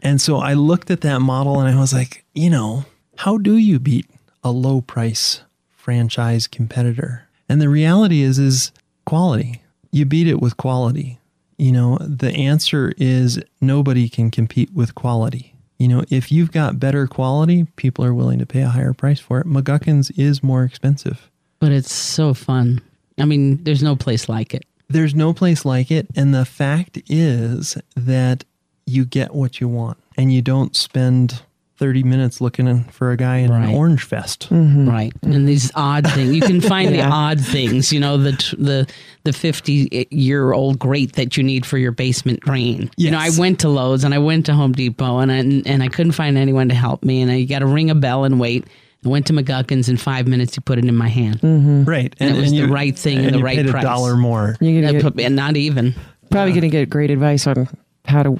[0.01, 2.86] And so I looked at that model and I was like, you know,
[3.17, 4.07] how do you beat
[4.43, 7.28] a low price franchise competitor?
[7.47, 8.72] And the reality is is
[9.05, 9.61] quality.
[9.91, 11.19] You beat it with quality.
[11.57, 15.53] You know, the answer is nobody can compete with quality.
[15.78, 19.19] You know, if you've got better quality, people are willing to pay a higher price
[19.19, 19.47] for it.
[19.47, 21.30] McGuckins is more expensive.
[21.59, 22.82] But it's so fun.
[23.19, 24.63] I mean, there's no place like it.
[24.92, 26.08] There's no place like it.
[26.16, 28.44] And the fact is that
[28.86, 31.42] you get what you want and you don't spend
[31.78, 33.70] 30 minutes looking for a guy in Right.
[33.70, 34.50] an orange vest.
[34.52, 34.88] Mm-hmm.
[34.88, 35.14] Right.
[35.24, 36.36] And these odd things.
[36.36, 37.08] You can find Yeah.
[37.08, 38.88] the odd things, you know, the the
[39.24, 42.92] the 50 year old grate that you need for your basement drain.
[42.98, 45.82] You know, I went to Lowe's and I went to Home Depot and I, and
[45.82, 48.39] I couldn't find anyone to help me and I got to ring a bell and
[48.39, 48.66] wait.
[49.06, 51.41] I went to McGuckins in 5 minutes he put it in my hand.
[51.41, 51.86] Mm-hmm.
[51.86, 52.16] Right.
[52.20, 53.84] And it was the right thing and the you right paid price.
[53.84, 54.56] a dollar more.
[54.60, 55.95] You're gonna get, put- and not even
[56.32, 57.68] probably going to get great advice on
[58.06, 58.39] how to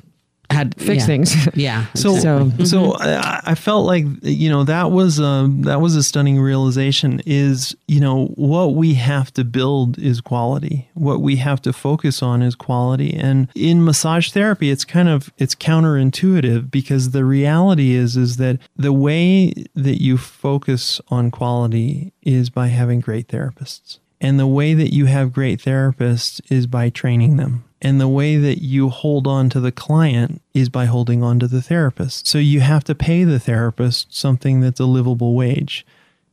[0.52, 1.06] had fix yeah.
[1.06, 1.36] things.
[1.56, 1.86] Yeah.
[1.96, 6.04] So, So- so I, I felt like you know that was um, that was a
[6.04, 7.22] stunning realization.
[7.26, 10.90] Is you know what we have to build is quality.
[10.94, 13.14] What we have to focus on is quality.
[13.14, 18.60] And in massage therapy, it's kind of it's counterintuitive because the reality is is that
[18.76, 24.00] the way that you focus on quality is by having great therapists.
[24.22, 27.66] And the way that you have great therapists is by training them.
[27.82, 31.48] And the way that you hold on to the client is by holding on to
[31.48, 32.28] the therapist.
[32.28, 35.84] So you have to pay the therapist something that's a livable wage.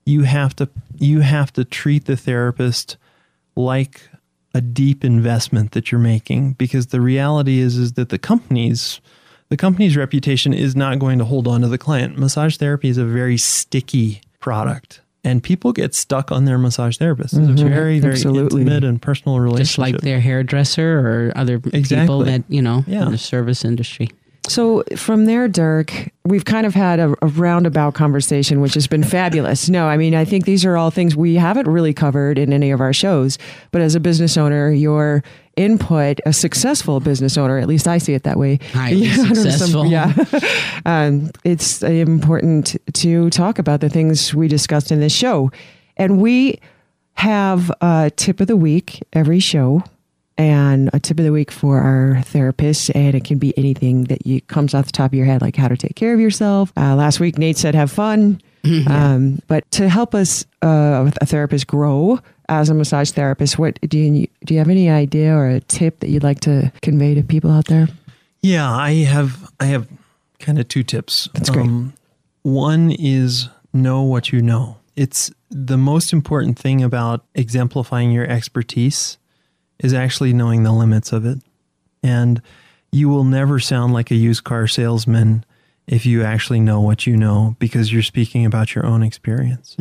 [0.04, 0.68] You have to
[0.98, 2.98] you have to treat the therapist
[3.56, 4.02] like
[4.52, 9.00] a deep investment that you're making because the reality is is that the company's
[9.48, 12.18] the company's reputation is not going to hold on to the client.
[12.18, 15.00] Massage therapy is a very sticky product.
[15.28, 17.34] And people get stuck on their massage therapist.
[17.34, 17.68] It's a mm-hmm.
[17.68, 18.62] very, very Absolutely.
[18.62, 19.66] intimate and personal relationship.
[19.66, 23.06] just like their hairdresser or other people that, you know, Yeah.
[23.06, 24.08] in the service industry.
[24.48, 25.92] So from there, Dirk,
[26.24, 29.68] we've kind of had a, a roundabout conversation, which has been fabulous.
[29.68, 32.70] No, I mean, I think these are all things we haven't really covered in any
[32.70, 33.36] of our shows.
[33.70, 35.22] But as a business owner, your
[35.58, 38.58] input, a successful business owner, at least I see it that way.
[38.72, 40.14] Highly Yeah, I some- yeah,
[40.86, 45.50] um, it's important to talk about the things we discussed in this show,
[45.96, 46.60] and we
[47.14, 49.82] have a tip of the week every show
[50.36, 52.92] and a tip of the week for our therapists.
[52.94, 55.56] And it can be anything that you comes off the top of your head like
[55.56, 56.72] how to take care of yourself.
[56.76, 58.40] Uh, last week nate said have fun.
[58.86, 62.18] Um, but to help us uh, a therapist grow
[62.48, 66.00] as a massage therapist what do you do you have any idea or a tip
[66.00, 67.88] that you'd like to convey to people out there
[68.42, 69.88] Yeah, I have I have
[70.38, 71.26] kind of two tips.
[71.26, 71.70] Um, That's great.
[72.42, 74.76] one is know what you know.
[74.94, 79.18] It's the most important thing about exemplifying your expertise
[79.80, 81.38] is actually knowing the limits of it.
[82.02, 82.40] And
[82.92, 85.44] you will never sound like a used car salesman
[85.86, 89.76] if you actually know what you know because you're speaking about your own experience.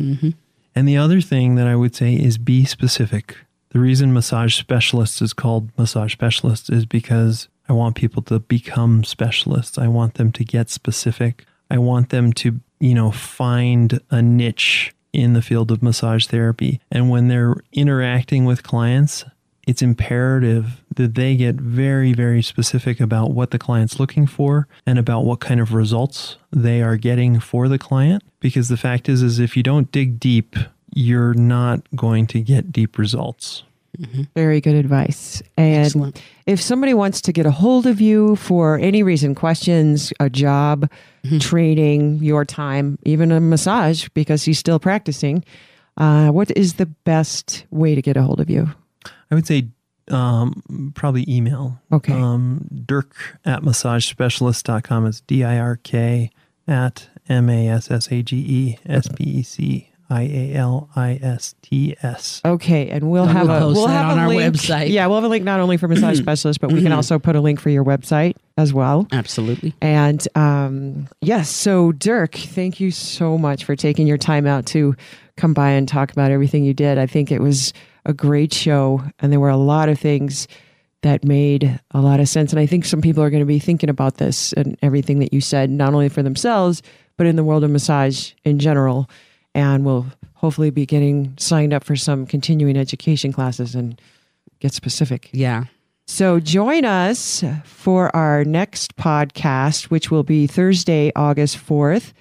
[0.78, 3.36] And the other thing that I would say is be specific.
[3.70, 9.02] The reason massage specialist is called massage specialist is because I want people to become
[9.02, 9.76] specialists.
[9.76, 11.46] I want them to get specific.
[11.68, 16.80] I want them to, you know, find a niche in the field of massage therapy.
[16.92, 19.24] And when they're interacting with clients,
[19.68, 24.98] it's imperative that they get very, very specific about what the client's looking for and
[24.98, 28.22] about what kind of results they are getting for the client.
[28.40, 30.56] Because the fact is, is if you don't dig deep,
[30.94, 33.62] you're not going to get deep results.
[34.34, 35.42] Very good advice.
[35.58, 36.22] And Excellent.
[36.46, 40.90] if somebody wants to get a hold of you for any reason, questions, a job,
[41.40, 45.44] training, your time, even a massage, because he's still practicing,
[45.98, 48.70] uh, what is the best way to get a hold of you?
[49.30, 49.68] I would say
[50.10, 51.80] um, probably email.
[51.92, 52.12] Okay.
[52.12, 56.30] Um, Dirk at massagespecialist.com is D I R K
[56.66, 60.88] at M A S S A G E S P E C I A L
[60.96, 62.40] I S T S.
[62.42, 64.54] Okay, and we'll And have we'll a post we'll that have on a our link.
[64.54, 64.90] website.
[64.90, 67.36] Yeah, we'll have a link not only for massage specialists, but we can also put
[67.36, 69.06] a link for your website as well.
[69.12, 69.74] Absolutely.
[69.82, 74.96] And um, yes, so Dirk, thank you so much for taking your time out to
[75.36, 76.96] come by and talk about everything you did.
[76.96, 77.74] I think it was
[78.08, 80.48] a great show, and there were a lot of things
[81.02, 82.52] that made a lot of sense.
[82.52, 85.32] And I think some people are going to be thinking about this and everything that
[85.32, 86.82] you said, not only for themselves,
[87.16, 89.08] but in the world of massage in general.
[89.54, 94.00] And will hopefully be getting signed up for some continuing education classes and
[94.60, 95.30] get specific.
[95.32, 95.64] Yeah.
[96.06, 102.12] So join us for our next podcast, which will be Thursday, August 4th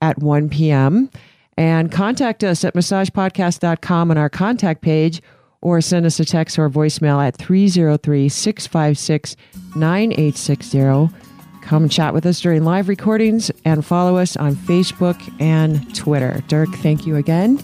[0.00, 1.10] at 1 p.m.
[1.56, 5.22] And contact us at massagepodcast.com on our contact page
[5.60, 9.36] or send us a text or voicemail at 303 656
[9.74, 11.26] 9860.
[11.62, 16.42] Come chat with us during live recordings and follow us on Facebook and Twitter.
[16.46, 17.60] Dirk, thank you again.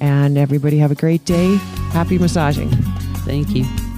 [0.00, 1.56] And everybody have a great day.
[1.92, 2.70] Happy massaging.
[3.26, 3.91] Thank you.